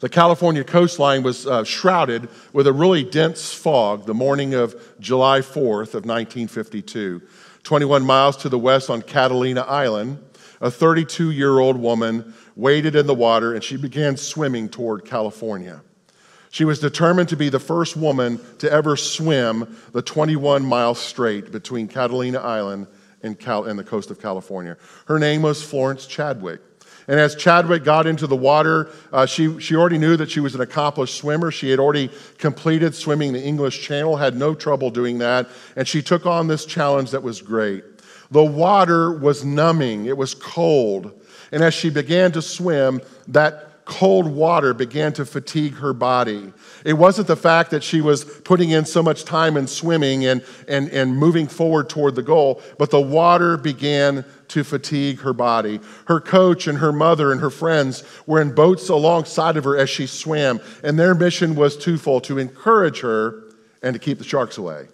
The 0.04 0.10
California 0.10 0.64
coastline 0.64 1.22
was 1.22 1.46
uh, 1.46 1.64
shrouded 1.64 2.28
with 2.52 2.66
a 2.66 2.74
really 2.74 3.04
dense 3.04 3.54
fog 3.54 4.04
the 4.04 4.12
morning 4.12 4.52
of 4.52 4.76
July 5.00 5.40
4th 5.40 5.94
of 5.94 6.04
1952. 6.04 7.22
21 7.62 8.04
miles 8.04 8.36
to 8.36 8.50
the 8.50 8.58
west 8.58 8.90
on 8.90 9.00
Catalina 9.00 9.62
Island, 9.62 10.22
a 10.60 10.70
32 10.70 11.30
year 11.30 11.58
old 11.58 11.78
woman 11.78 12.34
waded 12.54 12.96
in 12.96 13.06
the 13.06 13.14
water 13.14 13.54
and 13.54 13.64
she 13.64 13.78
began 13.78 14.18
swimming 14.18 14.68
toward 14.68 15.06
California. 15.06 15.80
She 16.50 16.66
was 16.66 16.80
determined 16.80 17.30
to 17.30 17.36
be 17.36 17.48
the 17.48 17.58
first 17.58 17.96
woman 17.96 18.38
to 18.58 18.70
ever 18.70 18.98
swim 18.98 19.74
the 19.92 20.02
21 20.02 20.66
mile 20.66 20.94
strait 20.94 21.50
between 21.50 21.88
Catalina 21.88 22.40
Island 22.40 22.88
and, 23.22 23.40
Cal- 23.40 23.64
and 23.64 23.78
the 23.78 23.84
coast 23.84 24.10
of 24.10 24.20
California. 24.20 24.76
Her 25.06 25.18
name 25.18 25.40
was 25.40 25.62
Florence 25.62 26.06
Chadwick. 26.06 26.60
And 27.06 27.20
as 27.20 27.34
Chadwick 27.34 27.84
got 27.84 28.06
into 28.06 28.26
the 28.26 28.36
water, 28.36 28.90
uh, 29.12 29.26
she, 29.26 29.60
she 29.60 29.76
already 29.76 29.98
knew 29.98 30.16
that 30.16 30.30
she 30.30 30.40
was 30.40 30.54
an 30.54 30.60
accomplished 30.60 31.16
swimmer. 31.16 31.50
She 31.50 31.70
had 31.70 31.78
already 31.78 32.10
completed 32.38 32.94
swimming 32.94 33.32
the 33.32 33.42
English 33.42 33.82
Channel, 33.82 34.16
had 34.16 34.36
no 34.36 34.54
trouble 34.54 34.90
doing 34.90 35.18
that. 35.18 35.48
And 35.76 35.86
she 35.86 36.02
took 36.02 36.24
on 36.24 36.46
this 36.46 36.64
challenge 36.64 37.10
that 37.10 37.22
was 37.22 37.42
great. 37.42 37.84
The 38.30 38.44
water 38.44 39.12
was 39.12 39.44
numbing, 39.44 40.06
it 40.06 40.16
was 40.16 40.34
cold. 40.34 41.12
And 41.52 41.62
as 41.62 41.74
she 41.74 41.90
began 41.90 42.32
to 42.32 42.42
swim, 42.42 43.00
that 43.28 43.84
cold 43.84 44.26
water 44.26 44.72
began 44.72 45.12
to 45.12 45.26
fatigue 45.26 45.74
her 45.74 45.92
body. 45.92 46.52
It 46.84 46.94
wasn't 46.94 47.28
the 47.28 47.36
fact 47.36 47.70
that 47.70 47.84
she 47.84 48.00
was 48.00 48.24
putting 48.24 48.70
in 48.70 48.86
so 48.86 49.02
much 49.02 49.24
time 49.24 49.56
in 49.56 49.66
swimming 49.66 50.24
and, 50.24 50.42
and, 50.66 50.88
and 50.88 51.16
moving 51.16 51.46
forward 51.46 51.88
toward 51.88 52.14
the 52.14 52.22
goal, 52.22 52.62
but 52.78 52.90
the 52.90 53.00
water 53.00 53.56
began 53.56 54.24
to 54.54 54.62
fatigue 54.62 55.18
her 55.18 55.32
body. 55.32 55.80
Her 56.06 56.20
coach 56.20 56.68
and 56.68 56.78
her 56.78 56.92
mother 56.92 57.32
and 57.32 57.40
her 57.40 57.50
friends 57.50 58.04
were 58.24 58.40
in 58.40 58.54
boats 58.54 58.88
alongside 58.88 59.56
of 59.56 59.64
her 59.64 59.76
as 59.76 59.90
she 59.90 60.06
swam, 60.06 60.60
and 60.84 60.96
their 60.96 61.12
mission 61.12 61.56
was 61.56 61.76
twofold 61.76 62.22
to 62.24 62.38
encourage 62.38 63.00
her 63.00 63.42
and 63.82 63.94
to 63.94 63.98
keep 63.98 64.18
the 64.18 64.24
sharks 64.24 64.56
away. 64.56 64.86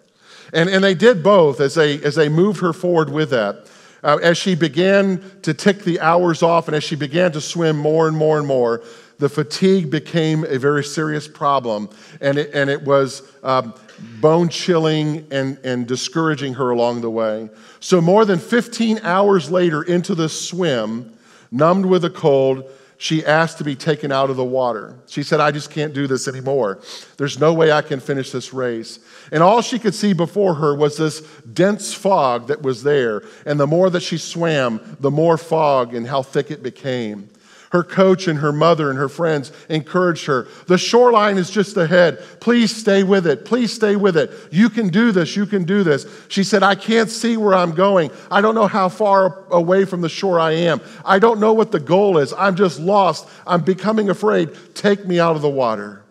And, 0.55 0.71
and 0.71 0.83
they 0.83 0.95
did 0.95 1.23
both 1.23 1.61
as 1.61 1.75
they, 1.75 2.03
as 2.03 2.15
they 2.15 2.31
moved 2.31 2.61
her 2.63 2.73
forward 2.73 3.11
with 3.11 3.29
that. 3.31 3.69
Uh, 4.03 4.19
as 4.23 4.39
she 4.39 4.55
began 4.55 5.23
to 5.43 5.53
tick 5.53 5.81
the 5.81 6.01
hours 6.01 6.43
off 6.43 6.67
and 6.67 6.75
as 6.75 6.83
she 6.83 6.97
began 6.97 7.31
to 7.33 7.41
swim 7.41 7.77
more 7.77 8.09
and 8.09 8.17
more 8.17 8.39
and 8.39 8.47
more, 8.47 8.83
the 9.21 9.29
fatigue 9.29 9.91
became 9.91 10.45
a 10.45 10.59
very 10.59 10.83
serious 10.83 11.29
problem. 11.29 11.89
And 12.21 12.39
it, 12.39 12.51
and 12.53 12.69
it 12.69 12.83
was 12.83 13.23
um, 13.43 13.75
bone 14.21 14.49
chilling 14.49 15.27
and, 15.31 15.59
and 15.63 15.87
discouraging 15.87 16.55
her 16.55 16.71
along 16.71 17.03
the 17.03 17.11
way. 17.11 17.51
So, 17.79 18.01
more 18.01 18.25
than 18.25 18.39
15 18.39 19.01
hours 19.03 19.51
later 19.51 19.83
into 19.83 20.15
the 20.15 20.29
swim, 20.29 21.13
numbed 21.53 21.87
with 21.87 22.05
a 22.05 22.11
cold, 22.11 22.65
she 22.97 23.25
asked 23.25 23.59
to 23.59 23.65
be 23.65 23.75
taken 23.75 24.13
out 24.13 24.29
of 24.29 24.37
the 24.37 24.45
water. 24.45 24.95
She 25.07 25.23
said, 25.23 25.41
I 25.41 25.51
just 25.53 25.71
can't 25.71 25.95
do 25.95 26.07
this 26.07 26.29
anymore. 26.29 26.81
There's 27.17 27.39
no 27.39 27.55
way 27.55 27.73
I 27.73 27.81
can 27.81 27.99
finish 27.99 28.31
this 28.31 28.53
race. 28.53 28.99
And 29.33 29.43
all 29.43 29.63
she 29.63 29.79
could 29.79 29.95
see 29.95 30.13
before 30.13 30.55
her 30.55 30.75
was 30.75 30.99
this 30.99 31.21
dense 31.53 31.95
fog 31.95 32.49
that 32.49 32.61
was 32.61 32.83
there. 32.83 33.23
And 33.47 33.59
the 33.59 33.67
more 33.67 33.89
that 33.89 34.03
she 34.03 34.19
swam, 34.19 34.97
the 35.01 35.11
more 35.11 35.39
fog 35.39 35.95
and 35.95 36.07
how 36.07 36.23
thick 36.23 36.51
it 36.51 36.63
became. 36.63 37.31
Her 37.71 37.85
coach 37.85 38.27
and 38.27 38.41
her 38.41 38.53
mother 38.53 38.91
and 38.91 38.99
her 38.99 39.09
friends 39.09 39.53
encouraged 39.69 40.27
her. 40.27 40.49
The 40.67 40.77
shoreline 40.77 41.39
is 41.39 41.51
just 41.51 41.77
ahead. 41.77 42.19
Please 42.41 42.75
stay 42.75 43.05
with 43.05 43.29
it. 43.29 43.45
Please 43.45 43.73
stay 43.73 43.95
with 43.95 44.17
it. 44.17 44.33
You 44.51 44.69
can 44.71 44.89
do 44.89 45.13
this. 45.13 45.37
You 45.37 45.47
can 45.47 45.63
do 45.63 45.85
this. 45.85 46.05
She 46.29 46.43
said, 46.43 46.65
I 46.65 46.75
can't 46.75 47.09
see 47.09 47.37
where 47.37 47.55
I'm 47.55 47.73
going. 47.73 48.11
I 48.29 48.41
don't 48.41 48.57
know 48.57 48.67
how 48.67 48.89
far 48.89 49.45
away 49.51 49.85
from 49.85 50.01
the 50.01 50.09
shore 50.09 50.41
I 50.41 50.53
am. 50.53 50.81
I 51.05 51.21
don't 51.21 51.39
know 51.39 51.53
what 51.53 51.71
the 51.71 51.79
goal 51.79 52.19
is. 52.19 52.33
I'm 52.33 52.57
just 52.57 52.81
lost. 52.81 53.29
I'm 53.47 53.63
becoming 53.63 54.11
afraid. 54.11 54.51
Take 54.75 55.07
me 55.07 55.21
out 55.21 55.37
of 55.37 55.43
the 55.43 55.49
water. 55.49 56.03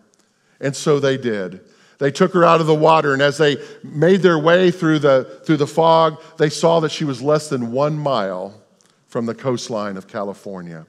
And 0.62 0.74
so 0.74 0.98
they 0.98 1.18
did. 1.18 1.60
They 1.98 2.10
took 2.10 2.32
her 2.32 2.42
out 2.42 2.62
of 2.62 2.66
the 2.66 2.74
water, 2.74 3.12
and 3.12 3.20
as 3.20 3.36
they 3.36 3.58
made 3.82 4.22
their 4.22 4.38
way 4.38 4.70
through 4.70 5.00
the, 5.00 5.42
through 5.44 5.58
the 5.58 5.66
fog, 5.66 6.18
they 6.38 6.48
saw 6.48 6.80
that 6.80 6.90
she 6.90 7.04
was 7.04 7.20
less 7.20 7.50
than 7.50 7.72
one 7.72 7.98
mile 7.98 8.58
from 9.06 9.26
the 9.26 9.34
coastline 9.34 9.98
of 9.98 10.08
California. 10.08 10.86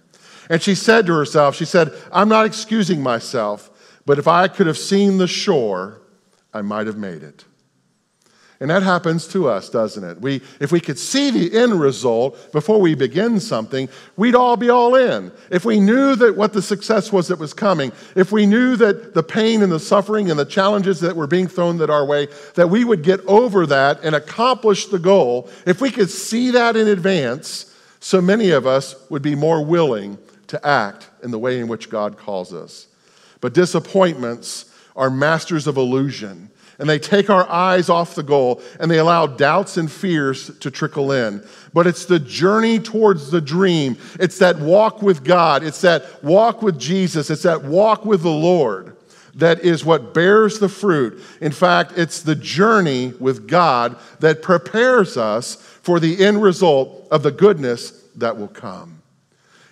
And 0.50 0.62
she 0.62 0.76
said 0.76 1.06
to 1.06 1.14
herself, 1.14 1.56
She 1.56 1.66
said, 1.66 1.94
I'm 2.12 2.30
not 2.30 2.46
excusing 2.46 3.02
myself, 3.02 3.70
but 4.06 4.20
if 4.20 4.28
I 4.28 4.48
could 4.48 4.68
have 4.68 4.78
seen 4.78 5.18
the 5.18 5.28
shore, 5.28 6.02
I 6.54 6.62
might 6.62 6.88
have 6.88 6.98
made 6.98 7.24
it. 7.24 7.46
And 8.62 8.70
that 8.70 8.84
happens 8.84 9.28
to 9.30 9.50
us, 9.50 9.70
doesn't 9.70 10.04
it? 10.04 10.22
We, 10.22 10.40
if 10.60 10.72
we 10.72 10.80
could 10.80 11.00
see 11.00 11.32
the 11.32 11.58
end 11.58 11.82
result 11.82 12.52
before 12.52 12.80
we 12.80 12.94
begin 12.94 13.40
something, 13.40 13.90
we'd 14.18 14.36
all 14.36 14.56
be 14.56 14.70
all 14.70 14.94
in. 14.94 15.32
If 15.50 15.66
we 15.66 15.80
knew 15.80 16.16
that 16.18 16.38
what 16.38 16.54
the 16.54 16.62
success 16.62 17.12
was 17.12 17.30
that 17.30 17.40
was 17.40 17.56
coming, 17.56 17.92
if 18.16 18.32
we 18.32 18.46
knew 18.46 18.76
that 18.76 19.16
the 19.16 19.24
pain 19.24 19.64
and 19.64 19.72
the 19.72 19.80
suffering 19.80 20.30
and 20.30 20.40
the 20.40 20.46
challenges 20.46 21.00
that 21.00 21.16
were 21.16 21.26
being 21.26 21.48
thrown 21.48 21.80
that 21.80 21.90
our 21.90 22.06
way, 22.06 22.28
that 22.54 22.70
we 22.70 22.84
would 22.84 23.02
get 23.02 23.20
over 23.22 23.66
that 23.66 24.00
and 24.04 24.14
accomplish 24.14 24.86
the 24.86 25.00
goal, 25.00 25.50
if 25.66 25.82
we 25.82 25.90
could 25.90 26.12
see 26.12 26.52
that 26.52 26.76
in 26.76 26.88
advance, 26.88 27.76
so 28.00 28.22
many 28.22 28.52
of 28.52 28.68
us 28.68 28.94
would 29.10 29.24
be 29.24 29.34
more 29.34 29.66
willing 29.66 30.20
to 30.52 30.68
act 30.68 31.10
in 31.24 31.32
the 31.32 31.40
way 31.40 31.60
in 31.60 31.68
which 31.68 31.90
God 31.90 32.18
calls 32.18 32.54
us. 32.54 32.88
But 33.40 33.54
disappointments 33.54 34.66
are 34.96 35.10
masters 35.10 35.66
of 35.66 35.78
illusion, 35.78 36.50
and 36.78 36.90
they 36.90 37.00
take 37.00 37.30
our 37.30 37.50
eyes 37.50 37.90
off 37.90 38.16
the 38.16 38.24
goal 38.24 38.62
and 38.80 38.90
they 38.90 38.98
allow 38.98 39.28
doubts 39.28 39.78
and 39.78 39.92
fears 39.92 40.58
to 40.60 40.72
trickle 40.72 41.12
in. 41.12 41.44
But 41.74 41.88
it's 41.88 42.06
the 42.06 42.20
journey 42.20 42.80
towards 42.80 43.32
the 43.32 43.42
dream, 43.42 43.98
it's 44.20 44.40
that 44.40 44.60
walk 44.60 45.02
with 45.02 45.24
God, 45.24 45.64
it's 45.64 45.82
that 45.82 46.24
walk 46.24 46.62
with 46.62 46.80
Jesus, 46.80 47.30
it's 47.30 47.44
that 47.44 47.64
walk 47.64 48.06
with 48.06 48.22
the 48.22 48.30
Lord 48.30 48.98
that 49.36 49.62
is 49.62 49.86
what 49.86 50.14
bears 50.14 50.60
the 50.60 50.68
fruit. 50.68 51.22
In 51.40 51.54
fact, 51.54 51.94
it's 51.96 52.22
the 52.22 52.36
journey 52.36 53.14
with 53.20 53.48
God 53.48 53.98
that 54.20 54.42
prepares 54.42 55.16
us 55.16 55.56
for 55.56 56.02
the 56.02 56.24
end 56.24 56.42
result 56.42 57.08
of 57.12 57.24
the 57.24 57.32
goodness 57.32 57.92
that 58.18 58.38
will 58.38 58.50
come. 58.50 59.01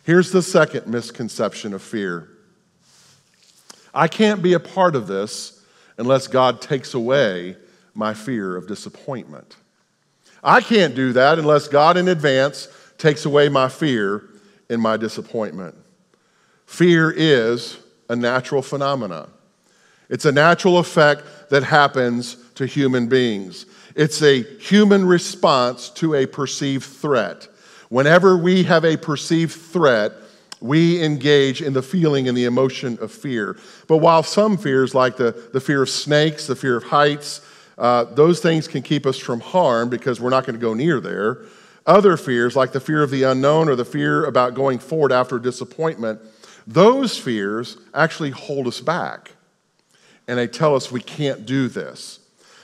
Here's 0.09 0.31
the 0.31 0.41
second 0.41 0.87
misconception 0.87 1.71
of 1.71 1.83
fear 1.83 2.29
I 3.93 4.07
can't 4.07 4.41
be 4.41 4.53
a 4.53 4.59
part 4.59 4.95
of 4.95 5.05
this 5.05 5.63
unless 5.99 6.25
God 6.25 6.61
takes 6.61 6.95
away 6.95 7.55
my 7.93 8.15
fear 8.15 8.55
of 8.55 8.65
disappointment. 8.65 9.55
I 10.43 10.61
can't 10.61 10.95
do 10.95 11.13
that 11.13 11.37
unless 11.37 11.67
God 11.67 11.95
in 11.95 12.07
advance 12.07 12.69
takes 12.97 13.25
away 13.25 13.49
my 13.49 13.69
fear 13.69 14.23
in 14.67 14.81
my 14.81 14.97
disappointment. 14.97 15.75
Fear 16.65 17.13
is 17.15 17.77
a 18.09 18.15
natural 18.15 18.63
phenomenon. 18.63 19.29
It's 20.09 20.25
a 20.25 20.31
natural 20.31 20.79
effect 20.79 21.51
that 21.51 21.61
happens 21.61 22.35
to 22.55 22.65
human 22.65 23.09
beings. 23.09 23.67
It's 23.95 24.23
a 24.23 24.41
human 24.41 25.05
response 25.05 25.91
to 25.91 26.15
a 26.15 26.25
perceived 26.25 26.85
threat. 26.85 27.47
Whenever 27.89 28.37
we 28.37 28.63
have 28.63 28.85
a 28.85 28.97
perceived 28.97 29.53
threat, 29.53 30.13
we 30.61 31.03
engage 31.03 31.61
in 31.61 31.73
the 31.73 31.81
feeling 31.81 32.27
and 32.27 32.37
the 32.37 32.45
emotion 32.45 32.97
of 33.01 33.11
fear. 33.11 33.57
But 33.87 33.97
while 33.97 34.23
some 34.23 34.57
fears, 34.57 34.93
like 34.93 35.17
the, 35.17 35.49
the 35.53 35.59
fear 35.59 35.81
of 35.81 35.89
snakes, 35.89 36.47
the 36.47 36.55
fear 36.55 36.77
of 36.77 36.83
heights, 36.83 37.41
uh, 37.77 38.03
those 38.03 38.41
things 38.41 38.67
can 38.67 38.81
keep 38.81 39.05
us 39.05 39.17
from 39.17 39.39
harm 39.39 39.89
because 39.89 40.19
we're 40.19 40.29
not 40.29 40.45
going 40.45 40.55
to 40.55 40.61
go 40.61 40.73
near 40.73 40.99
there. 40.99 41.39
Other 41.85 42.17
fears, 42.17 42.55
like 42.55 42.73
the 42.73 42.79
fear 42.79 43.01
of 43.01 43.09
the 43.09 43.23
unknown 43.23 43.69
or 43.69 43.75
the 43.75 43.85
fear 43.85 44.25
about 44.25 44.53
going 44.53 44.79
forward 44.79 45.11
after 45.11 45.39
disappointment, 45.39 46.19
those 46.67 47.17
fears 47.17 47.77
actually 47.93 48.31
hold 48.31 48.67
us 48.67 48.81
back. 48.81 49.31
And 50.27 50.37
they 50.37 50.45
tell 50.45 50.75
us 50.75 50.91
we 50.91 51.01
can't 51.01 51.45
do 51.45 51.67
this. 51.67 52.19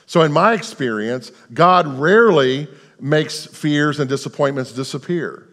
So, 0.06 0.22
in 0.22 0.32
my 0.32 0.54
experience, 0.54 1.32
God 1.52 1.88
rarely 1.88 2.68
makes 3.06 3.46
fears 3.46 4.00
and 4.00 4.10
disappointments 4.10 4.72
disappear. 4.72 5.48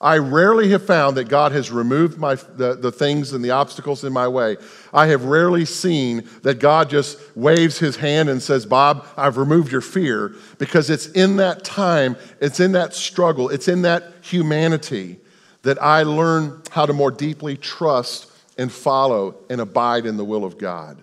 I 0.00 0.18
rarely 0.18 0.70
have 0.70 0.86
found 0.86 1.16
that 1.16 1.28
God 1.28 1.50
has 1.52 1.70
removed 1.70 2.16
my, 2.16 2.36
the, 2.36 2.74
the 2.74 2.92
things 2.92 3.32
and 3.32 3.44
the 3.44 3.50
obstacles 3.50 4.04
in 4.04 4.12
my 4.12 4.28
way. 4.28 4.56
I 4.92 5.08
have 5.08 5.24
rarely 5.24 5.64
seen 5.64 6.28
that 6.42 6.60
God 6.60 6.90
just 6.90 7.18
waves 7.36 7.78
his 7.78 7.96
hand 7.96 8.28
and 8.28 8.40
says, 8.40 8.66
Bob, 8.66 9.06
I've 9.16 9.36
removed 9.36 9.70
your 9.72 9.80
fear, 9.80 10.34
because 10.58 10.90
it's 10.90 11.06
in 11.08 11.36
that 11.36 11.64
time, 11.64 12.16
it's 12.40 12.60
in 12.60 12.72
that 12.72 12.94
struggle, 12.94 13.48
it's 13.48 13.68
in 13.68 13.82
that 13.82 14.04
humanity 14.22 15.18
that 15.62 15.82
I 15.82 16.04
learn 16.04 16.62
how 16.70 16.86
to 16.86 16.92
more 16.92 17.10
deeply 17.10 17.56
trust 17.56 18.30
and 18.58 18.70
follow 18.70 19.36
and 19.50 19.60
abide 19.60 20.06
in 20.06 20.16
the 20.16 20.24
will 20.24 20.44
of 20.44 20.56
God. 20.56 21.02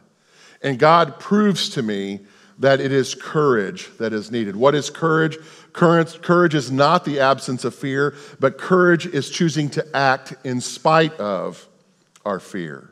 And 0.61 0.79
God 0.79 1.19
proves 1.19 1.69
to 1.71 1.81
me 1.81 2.19
that 2.59 2.81
it 2.81 2.91
is 2.91 3.15
courage 3.15 3.89
that 3.99 4.11
is 4.11 4.31
needed. 4.31 4.55
What 4.55 4.75
is 4.75 4.89
courage? 4.89 5.37
Courage, 5.73 6.21
courage 6.21 6.55
is 6.55 6.71
not 6.71 7.05
the 7.05 7.19
absence 7.19 7.63
of 7.63 7.75
fear, 7.75 8.15
but 8.39 8.57
courage 8.57 9.05
is 9.05 9.29
choosing 9.29 9.69
to 9.71 9.85
act 9.95 10.33
in 10.43 10.61
spite 10.61 11.13
of 11.19 11.67
our 12.25 12.39
fear. 12.39 12.89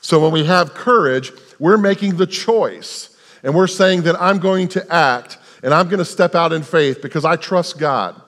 So 0.00 0.20
when 0.20 0.32
we 0.32 0.44
have 0.44 0.74
courage, 0.74 1.32
we're 1.58 1.78
making 1.78 2.16
the 2.16 2.26
choice 2.26 3.16
and 3.42 3.54
we're 3.54 3.66
saying 3.66 4.02
that 4.02 4.20
I'm 4.20 4.38
going 4.38 4.68
to 4.68 4.92
act 4.92 5.38
and 5.62 5.72
I'm 5.72 5.88
going 5.88 5.98
to 5.98 6.04
step 6.04 6.34
out 6.34 6.52
in 6.52 6.62
faith 6.62 7.00
because 7.00 7.24
I 7.24 7.36
trust 7.36 7.78
God. 7.78 8.20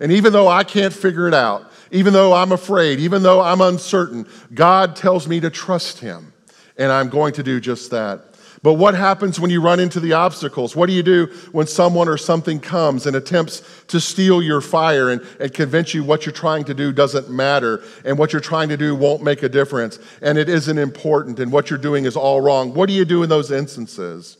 And 0.00 0.10
even 0.10 0.32
though 0.32 0.48
I 0.48 0.64
can't 0.64 0.92
figure 0.92 1.28
it 1.28 1.34
out, 1.34 1.70
even 1.92 2.12
though 2.12 2.32
I'm 2.32 2.52
afraid, 2.52 2.98
even 3.00 3.22
though 3.22 3.40
I'm 3.40 3.60
uncertain, 3.60 4.26
God 4.54 4.96
tells 4.96 5.28
me 5.28 5.40
to 5.40 5.50
trust 5.50 6.00
Him. 6.00 6.32
And 6.76 6.90
I'm 6.90 7.08
going 7.08 7.34
to 7.34 7.42
do 7.42 7.60
just 7.60 7.90
that. 7.90 8.29
But 8.62 8.74
what 8.74 8.94
happens 8.94 9.40
when 9.40 9.50
you 9.50 9.62
run 9.62 9.80
into 9.80 10.00
the 10.00 10.12
obstacles? 10.12 10.76
What 10.76 10.86
do 10.86 10.92
you 10.92 11.02
do 11.02 11.26
when 11.52 11.66
someone 11.66 12.08
or 12.08 12.18
something 12.18 12.60
comes 12.60 13.06
and 13.06 13.16
attempts 13.16 13.62
to 13.88 14.00
steal 14.00 14.42
your 14.42 14.60
fire 14.60 15.08
and, 15.08 15.22
and 15.40 15.52
convince 15.54 15.94
you 15.94 16.04
what 16.04 16.26
you're 16.26 16.34
trying 16.34 16.64
to 16.64 16.74
do 16.74 16.92
doesn't 16.92 17.30
matter 17.30 17.82
and 18.04 18.18
what 18.18 18.34
you're 18.34 18.40
trying 18.40 18.68
to 18.68 18.76
do 18.76 18.94
won't 18.94 19.22
make 19.22 19.42
a 19.42 19.48
difference 19.48 19.98
and 20.20 20.36
it 20.36 20.50
isn't 20.50 20.76
important 20.76 21.40
and 21.40 21.50
what 21.50 21.70
you're 21.70 21.78
doing 21.78 22.04
is 22.04 22.16
all 22.16 22.42
wrong? 22.42 22.74
What 22.74 22.86
do 22.86 22.92
you 22.92 23.06
do 23.06 23.22
in 23.22 23.30
those 23.30 23.50
instances? 23.50 24.36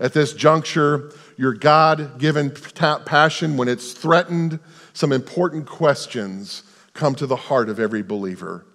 At 0.00 0.12
this 0.12 0.32
juncture, 0.32 1.12
your 1.36 1.52
God 1.52 2.18
given 2.18 2.50
passion, 2.50 3.56
when 3.56 3.68
it's 3.68 3.92
threatened, 3.92 4.58
some 4.92 5.12
important 5.12 5.66
questions 5.66 6.64
come 6.94 7.14
to 7.14 7.26
the 7.28 7.36
heart 7.36 7.68
of 7.68 7.78
every 7.78 8.02
believer. 8.02 8.66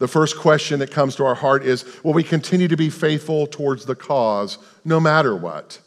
The 0.00 0.08
first 0.08 0.38
question 0.38 0.80
that 0.80 0.90
comes 0.90 1.14
to 1.16 1.26
our 1.26 1.34
heart 1.34 1.62
is 1.62 1.84
Will 2.02 2.14
we 2.14 2.24
continue 2.24 2.66
to 2.68 2.76
be 2.76 2.90
faithful 2.90 3.46
towards 3.46 3.84
the 3.84 3.94
cause 3.94 4.58
no 4.84 4.98
matter 4.98 5.36
what? 5.36 5.78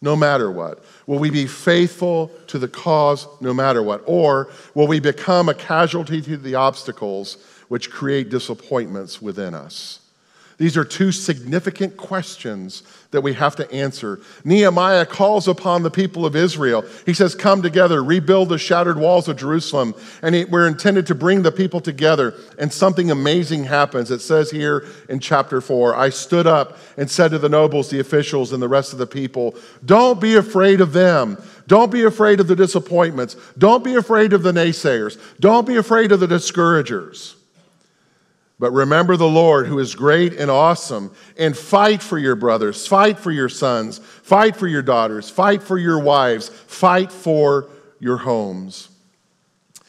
No 0.00 0.16
matter 0.16 0.50
what. 0.50 0.82
Will 1.06 1.20
we 1.20 1.30
be 1.30 1.46
faithful 1.46 2.32
to 2.48 2.58
the 2.58 2.66
cause 2.66 3.28
no 3.40 3.54
matter 3.54 3.82
what? 3.82 4.02
Or 4.06 4.50
will 4.74 4.88
we 4.88 4.98
become 4.98 5.48
a 5.48 5.54
casualty 5.54 6.20
to 6.22 6.36
the 6.36 6.56
obstacles 6.56 7.36
which 7.68 7.90
create 7.90 8.30
disappointments 8.30 9.22
within 9.22 9.54
us? 9.54 10.00
These 10.58 10.76
are 10.76 10.84
two 10.84 11.12
significant 11.12 11.96
questions 11.96 12.82
that 13.10 13.20
we 13.20 13.34
have 13.34 13.56
to 13.56 13.70
answer. 13.70 14.20
Nehemiah 14.44 15.06
calls 15.06 15.46
upon 15.46 15.82
the 15.82 15.90
people 15.90 16.26
of 16.26 16.34
Israel. 16.34 16.84
He 17.06 17.14
says, 17.14 17.34
Come 17.34 17.62
together, 17.62 18.02
rebuild 18.02 18.48
the 18.48 18.58
shattered 18.58 18.98
walls 18.98 19.28
of 19.28 19.36
Jerusalem. 19.36 19.94
And 20.22 20.34
we're 20.50 20.66
intended 20.66 21.06
to 21.08 21.14
bring 21.14 21.42
the 21.42 21.52
people 21.52 21.80
together. 21.80 22.34
And 22.58 22.72
something 22.72 23.10
amazing 23.10 23.64
happens. 23.64 24.10
It 24.10 24.20
says 24.20 24.50
here 24.50 24.86
in 25.08 25.20
chapter 25.20 25.60
4 25.60 25.96
I 25.96 26.08
stood 26.08 26.46
up 26.46 26.78
and 26.96 27.10
said 27.10 27.30
to 27.32 27.38
the 27.38 27.48
nobles, 27.48 27.90
the 27.90 28.00
officials, 28.00 28.52
and 28.52 28.62
the 28.62 28.68
rest 28.68 28.92
of 28.92 28.98
the 28.98 29.06
people, 29.06 29.54
Don't 29.84 30.20
be 30.20 30.36
afraid 30.36 30.80
of 30.80 30.92
them. 30.92 31.38
Don't 31.66 31.92
be 31.92 32.04
afraid 32.04 32.40
of 32.40 32.48
the 32.48 32.56
disappointments. 32.56 33.36
Don't 33.56 33.84
be 33.84 33.94
afraid 33.94 34.32
of 34.32 34.42
the 34.42 34.52
naysayers. 34.52 35.18
Don't 35.38 35.66
be 35.66 35.76
afraid 35.76 36.12
of 36.12 36.20
the 36.20 36.26
discouragers. 36.26 37.36
But 38.62 38.70
remember 38.70 39.16
the 39.16 39.26
Lord 39.26 39.66
who 39.66 39.80
is 39.80 39.96
great 39.96 40.34
and 40.34 40.48
awesome, 40.48 41.10
and 41.36 41.56
fight 41.56 42.00
for 42.00 42.16
your 42.16 42.36
brothers, 42.36 42.86
fight 42.86 43.18
for 43.18 43.32
your 43.32 43.48
sons, 43.48 43.98
fight 43.98 44.54
for 44.54 44.68
your 44.68 44.82
daughters, 44.82 45.28
fight 45.28 45.64
for 45.64 45.76
your 45.76 45.98
wives, 45.98 46.48
fight 46.48 47.10
for 47.10 47.68
your 47.98 48.18
homes. 48.18 48.88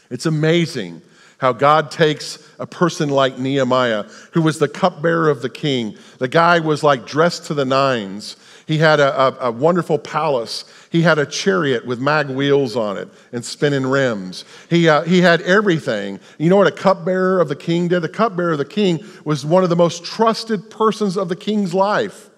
It's 0.09 0.25
amazing 0.25 1.03
how 1.37 1.53
God 1.53 1.91
takes 1.91 2.39
a 2.57 2.65
person 2.65 3.09
like 3.09 3.37
Nehemiah, 3.37 4.05
who 4.31 4.41
was 4.41 4.57
the 4.57 4.67
cupbearer 4.67 5.29
of 5.29 5.43
the 5.43 5.51
king. 5.51 5.95
The 6.17 6.27
guy 6.27 6.59
was 6.59 6.81
like 6.81 7.05
dressed 7.05 7.45
to 7.45 7.53
the 7.53 7.65
nines. 7.65 8.37
He 8.65 8.79
had 8.79 8.99
a, 8.99 9.21
a, 9.21 9.49
a, 9.49 9.51
wonderful 9.51 9.99
palace. 9.99 10.65
He 10.93 11.01
had 11.01 11.17
a 11.17 11.25
chariot 11.25 11.87
with 11.87 11.99
mag 11.99 12.29
wheels 12.29 12.75
on 12.75 12.99
it 12.99 13.09
and 13.31 13.43
spinning 13.43 13.87
rims. 13.87 14.45
He, 14.69 14.87
uh, 14.87 15.01
he 15.01 15.21
had 15.21 15.41
everything. 15.41 16.19
You 16.37 16.51
know 16.51 16.57
what 16.57 16.67
a 16.67 16.71
cupbearer 16.71 17.41
of 17.41 17.49
the 17.49 17.55
king 17.55 17.87
did? 17.87 18.01
The 18.01 18.09
cupbearer 18.09 18.51
of 18.51 18.59
the 18.59 18.63
king 18.63 19.03
was 19.25 19.43
one 19.43 19.63
of 19.63 19.71
the 19.71 19.75
most 19.75 20.05
trusted 20.05 20.69
persons 20.69 21.17
of 21.17 21.29
the 21.29 21.35
king's 21.35 21.73
life. 21.73 22.29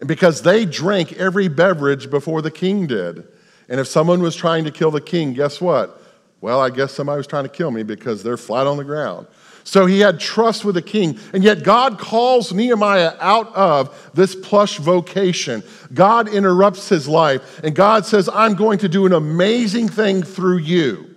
And 0.00 0.08
because 0.08 0.42
they 0.42 0.64
drank 0.64 1.12
every 1.12 1.46
beverage 1.46 2.10
before 2.10 2.42
the 2.42 2.50
king 2.50 2.88
did. 2.88 3.22
And 3.68 3.78
if 3.78 3.86
someone 3.86 4.20
was 4.20 4.34
trying 4.34 4.64
to 4.64 4.72
kill 4.72 4.90
the 4.90 5.00
king, 5.00 5.32
guess 5.32 5.60
what? 5.60 6.02
Well, 6.40 6.60
I 6.60 6.70
guess 6.70 6.90
somebody 6.92 7.18
was 7.18 7.28
trying 7.28 7.44
to 7.44 7.48
kill 7.48 7.70
me 7.70 7.84
because 7.84 8.24
they're 8.24 8.36
flat 8.36 8.66
on 8.66 8.78
the 8.78 8.84
ground. 8.84 9.28
So 9.66 9.84
he 9.84 9.98
had 9.98 10.20
trust 10.20 10.64
with 10.64 10.76
the 10.76 10.82
king. 10.82 11.18
And 11.32 11.42
yet 11.42 11.64
God 11.64 11.98
calls 11.98 12.52
Nehemiah 12.52 13.14
out 13.18 13.52
of 13.52 14.10
this 14.14 14.36
plush 14.36 14.78
vocation. 14.78 15.64
God 15.92 16.28
interrupts 16.28 16.88
his 16.88 17.08
life, 17.08 17.58
and 17.64 17.74
God 17.74 18.06
says, 18.06 18.28
I'm 18.32 18.54
going 18.54 18.78
to 18.78 18.88
do 18.88 19.06
an 19.06 19.12
amazing 19.12 19.88
thing 19.88 20.22
through 20.22 20.58
you. 20.58 21.16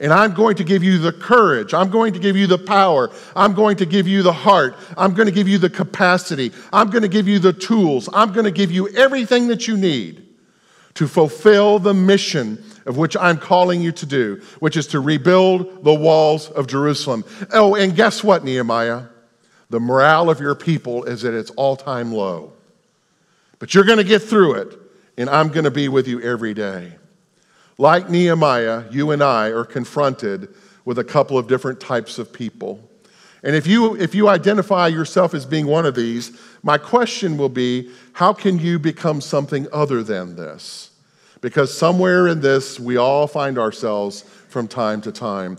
And 0.00 0.14
I'm 0.14 0.32
going 0.32 0.56
to 0.56 0.64
give 0.64 0.82
you 0.82 0.96
the 0.96 1.12
courage. 1.12 1.74
I'm 1.74 1.90
going 1.90 2.14
to 2.14 2.18
give 2.18 2.38
you 2.38 2.46
the 2.46 2.56
power. 2.56 3.10
I'm 3.36 3.52
going 3.52 3.76
to 3.76 3.86
give 3.86 4.08
you 4.08 4.22
the 4.22 4.32
heart. 4.32 4.74
I'm 4.96 5.12
going 5.12 5.26
to 5.26 5.32
give 5.32 5.46
you 5.46 5.58
the 5.58 5.68
capacity. 5.68 6.52
I'm 6.72 6.88
going 6.88 7.02
to 7.02 7.08
give 7.08 7.28
you 7.28 7.38
the 7.38 7.52
tools. 7.52 8.08
I'm 8.14 8.32
going 8.32 8.46
to 8.46 8.50
give 8.50 8.72
you 8.72 8.88
everything 8.96 9.48
that 9.48 9.68
you 9.68 9.76
need 9.76 10.26
to 10.94 11.06
fulfill 11.06 11.80
the 11.80 11.92
mission 11.92 12.64
of 12.88 12.96
which 12.96 13.16
I'm 13.18 13.36
calling 13.36 13.82
you 13.82 13.92
to 13.92 14.06
do, 14.06 14.40
which 14.60 14.76
is 14.76 14.86
to 14.88 15.00
rebuild 15.00 15.84
the 15.84 15.92
walls 15.92 16.48
of 16.48 16.66
Jerusalem. 16.66 17.22
Oh, 17.52 17.74
and 17.74 17.94
guess 17.94 18.24
what, 18.24 18.42
Nehemiah? 18.42 19.02
The 19.68 19.78
morale 19.78 20.30
of 20.30 20.40
your 20.40 20.54
people 20.54 21.04
is 21.04 21.22
at 21.24 21.34
its 21.34 21.50
all 21.50 21.76
time 21.76 22.12
low. 22.12 22.54
But 23.58 23.74
you're 23.74 23.84
going 23.84 23.98
to 23.98 24.04
get 24.04 24.22
through 24.22 24.54
it, 24.54 24.78
and 25.18 25.28
I'm 25.28 25.48
going 25.48 25.64
to 25.64 25.70
be 25.70 25.88
with 25.88 26.08
you 26.08 26.22
every 26.22 26.54
day. 26.54 26.94
Like 27.76 28.08
Nehemiah, 28.08 28.84
you 28.90 29.10
and 29.10 29.22
I 29.22 29.48
are 29.48 29.66
confronted 29.66 30.48
with 30.86 30.98
a 30.98 31.04
couple 31.04 31.36
of 31.36 31.46
different 31.46 31.80
types 31.80 32.18
of 32.18 32.32
people. 32.32 32.88
And 33.42 33.54
if 33.54 33.66
you, 33.66 33.96
if 33.96 34.14
you 34.14 34.28
identify 34.28 34.88
yourself 34.88 35.34
as 35.34 35.44
being 35.44 35.66
one 35.66 35.84
of 35.84 35.94
these, 35.94 36.40
my 36.62 36.78
question 36.78 37.36
will 37.36 37.50
be 37.50 37.90
how 38.14 38.32
can 38.32 38.58
you 38.58 38.78
become 38.78 39.20
something 39.20 39.66
other 39.72 40.02
than 40.02 40.36
this? 40.36 40.90
Because 41.40 41.76
somewhere 41.76 42.28
in 42.28 42.40
this 42.40 42.78
we 42.80 42.96
all 42.96 43.26
find 43.26 43.58
ourselves 43.58 44.22
from 44.48 44.68
time 44.68 45.00
to 45.02 45.12
time. 45.12 45.58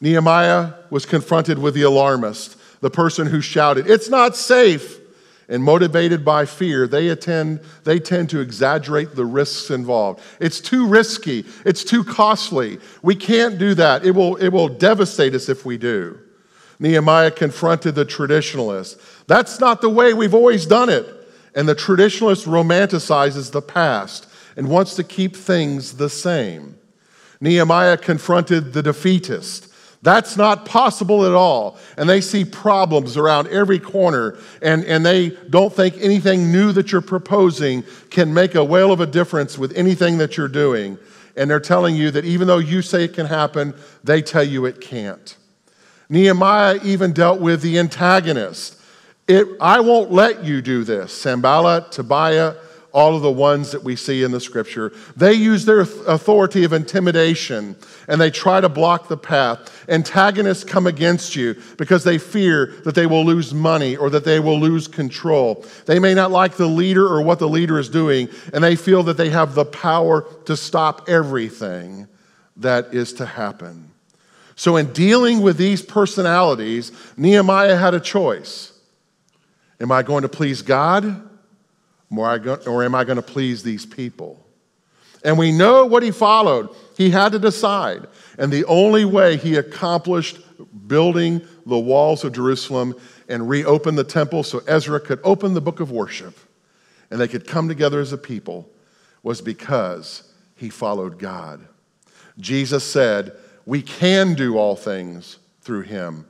Nehemiah 0.00 0.74
was 0.90 1.06
confronted 1.06 1.58
with 1.58 1.74
the 1.74 1.82
alarmist, 1.82 2.56
the 2.80 2.90
person 2.90 3.26
who 3.26 3.40
shouted, 3.40 3.88
It's 3.88 4.08
not 4.08 4.36
safe. 4.36 4.96
And 5.50 5.64
motivated 5.64 6.26
by 6.26 6.44
fear, 6.44 6.86
they, 6.86 7.08
attend, 7.08 7.60
they 7.84 7.98
tend 7.98 8.28
to 8.30 8.40
exaggerate 8.40 9.14
the 9.14 9.24
risks 9.24 9.70
involved. 9.70 10.20
It's 10.40 10.60
too 10.60 10.86
risky, 10.86 11.46
it's 11.64 11.84
too 11.84 12.04
costly. 12.04 12.78
We 13.00 13.14
can't 13.14 13.58
do 13.58 13.72
that. 13.72 14.04
It 14.04 14.10
will, 14.10 14.36
it 14.36 14.50
will 14.50 14.68
devastate 14.68 15.34
us 15.34 15.48
if 15.48 15.64
we 15.64 15.78
do. 15.78 16.18
Nehemiah 16.78 17.30
confronted 17.30 17.94
the 17.94 18.04
traditionalist. 18.04 19.00
That's 19.26 19.58
not 19.58 19.80
the 19.80 19.88
way 19.88 20.12
we've 20.12 20.34
always 20.34 20.66
done 20.66 20.90
it. 20.90 21.06
And 21.54 21.66
the 21.66 21.74
traditionalist 21.74 22.46
romanticizes 22.46 23.50
the 23.50 23.62
past 23.62 24.27
and 24.58 24.68
wants 24.68 24.96
to 24.96 25.04
keep 25.04 25.36
things 25.36 25.94
the 25.94 26.10
same. 26.10 26.76
Nehemiah 27.40 27.96
confronted 27.96 28.72
the 28.72 28.82
defeatist. 28.82 29.72
That's 30.02 30.36
not 30.36 30.64
possible 30.64 31.24
at 31.24 31.32
all. 31.32 31.78
And 31.96 32.08
they 32.08 32.20
see 32.20 32.44
problems 32.44 33.16
around 33.16 33.46
every 33.48 33.78
corner, 33.78 34.36
and, 34.60 34.84
and 34.84 35.06
they 35.06 35.30
don't 35.48 35.72
think 35.72 35.94
anything 36.00 36.50
new 36.50 36.72
that 36.72 36.90
you're 36.90 37.00
proposing 37.00 37.84
can 38.10 38.34
make 38.34 38.56
a 38.56 38.64
whale 38.64 38.90
of 38.90 39.00
a 39.00 39.06
difference 39.06 39.56
with 39.56 39.72
anything 39.76 40.18
that 40.18 40.36
you're 40.36 40.48
doing. 40.48 40.98
And 41.36 41.48
they're 41.48 41.60
telling 41.60 41.94
you 41.94 42.10
that 42.10 42.24
even 42.24 42.48
though 42.48 42.58
you 42.58 42.82
say 42.82 43.04
it 43.04 43.14
can 43.14 43.26
happen, 43.26 43.74
they 44.02 44.22
tell 44.22 44.42
you 44.42 44.66
it 44.66 44.80
can't. 44.80 45.36
Nehemiah 46.08 46.80
even 46.82 47.12
dealt 47.12 47.40
with 47.40 47.62
the 47.62 47.78
antagonist. 47.78 48.76
It, 49.28 49.46
I 49.60 49.78
won't 49.78 50.10
let 50.10 50.42
you 50.42 50.62
do 50.62 50.82
this. 50.82 51.12
Sanballat, 51.12 51.92
Tobiah, 51.92 52.56
all 52.98 53.14
of 53.14 53.22
the 53.22 53.30
ones 53.30 53.70
that 53.70 53.84
we 53.84 53.94
see 53.94 54.24
in 54.24 54.32
the 54.32 54.40
scripture. 54.40 54.92
They 55.16 55.32
use 55.32 55.64
their 55.64 55.82
authority 55.82 56.64
of 56.64 56.72
intimidation 56.72 57.76
and 58.08 58.20
they 58.20 58.28
try 58.28 58.60
to 58.60 58.68
block 58.68 59.06
the 59.06 59.16
path. 59.16 59.86
Antagonists 59.88 60.64
come 60.64 60.88
against 60.88 61.36
you 61.36 61.54
because 61.76 62.02
they 62.02 62.18
fear 62.18 62.74
that 62.84 62.96
they 62.96 63.06
will 63.06 63.24
lose 63.24 63.54
money 63.54 63.96
or 63.96 64.10
that 64.10 64.24
they 64.24 64.40
will 64.40 64.58
lose 64.58 64.88
control. 64.88 65.64
They 65.86 66.00
may 66.00 66.12
not 66.12 66.32
like 66.32 66.56
the 66.56 66.66
leader 66.66 67.06
or 67.06 67.22
what 67.22 67.38
the 67.38 67.48
leader 67.48 67.78
is 67.78 67.88
doing, 67.88 68.28
and 68.52 68.64
they 68.64 68.74
feel 68.74 69.04
that 69.04 69.16
they 69.16 69.30
have 69.30 69.54
the 69.54 69.64
power 69.64 70.22
to 70.46 70.56
stop 70.56 71.08
everything 71.08 72.08
that 72.56 72.92
is 72.92 73.12
to 73.14 73.26
happen. 73.26 73.92
So, 74.56 74.74
in 74.74 74.92
dealing 74.92 75.40
with 75.40 75.56
these 75.56 75.82
personalities, 75.82 76.90
Nehemiah 77.16 77.76
had 77.76 77.94
a 77.94 78.00
choice. 78.00 78.72
Am 79.80 79.92
I 79.92 80.02
going 80.02 80.22
to 80.22 80.28
please 80.28 80.62
God? 80.62 81.27
Or 82.10 82.84
am 82.84 82.94
I 82.94 83.04
going 83.04 83.16
to 83.16 83.22
please 83.22 83.62
these 83.62 83.86
people? 83.86 84.44
And 85.24 85.36
we 85.36 85.52
know 85.52 85.84
what 85.84 86.02
he 86.02 86.10
followed. 86.10 86.70
He 86.96 87.10
had 87.10 87.32
to 87.32 87.38
decide. 87.38 88.06
And 88.38 88.52
the 88.52 88.64
only 88.66 89.04
way 89.04 89.36
he 89.36 89.56
accomplished 89.56 90.38
building 90.86 91.42
the 91.66 91.78
walls 91.78 92.24
of 92.24 92.32
Jerusalem 92.32 92.94
and 93.28 93.48
reopened 93.48 93.98
the 93.98 94.04
temple 94.04 94.42
so 94.42 94.62
Ezra 94.66 95.00
could 95.00 95.20
open 95.24 95.54
the 95.54 95.60
book 95.60 95.80
of 95.80 95.90
worship 95.90 96.36
and 97.10 97.20
they 97.20 97.28
could 97.28 97.46
come 97.46 97.68
together 97.68 98.00
as 98.00 98.12
a 98.12 98.18
people 98.18 98.68
was 99.22 99.40
because 99.40 100.32
he 100.56 100.70
followed 100.70 101.18
God. 101.18 101.66
Jesus 102.38 102.84
said, 102.84 103.32
We 103.66 103.82
can 103.82 104.34
do 104.34 104.56
all 104.56 104.76
things 104.76 105.38
through 105.60 105.82
him 105.82 106.26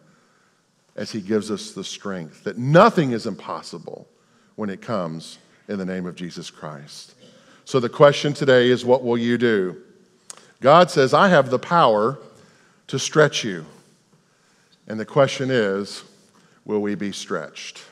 as 0.97 1.13
he 1.13 1.21
gives 1.21 1.51
us 1.51 1.73
the 1.73 1.85
strength, 1.85 2.45
that 2.45 2.59
nothing 2.59 3.13
is 3.13 3.27
impossible 3.27 4.09
when 4.57 4.69
it 4.69 4.83
comes 4.83 5.39
in 5.69 5.79
the 5.79 5.85
name 5.85 6.07
of 6.07 6.15
Jesus 6.15 6.51
Christ. 6.51 7.15
So 7.65 7.79
the 7.81 7.89
question 7.89 8.33
today 8.33 8.71
is 8.71 8.85
what 8.85 9.05
will 9.05 9.19
you 9.19 9.37
do? 9.39 9.77
God 10.61 10.91
says, 10.91 11.15
I 11.15 11.29
have 11.29 11.51
the 11.51 11.59
power 11.59 12.19
to 12.89 12.99
stretch 12.99 13.45
you. 13.45 13.67
And 14.87 14.99
the 14.99 15.05
question 15.05 15.51
is, 15.51 16.03
will 16.65 16.81
we 16.81 16.95
be 16.95 17.13
stretched? 17.13 17.85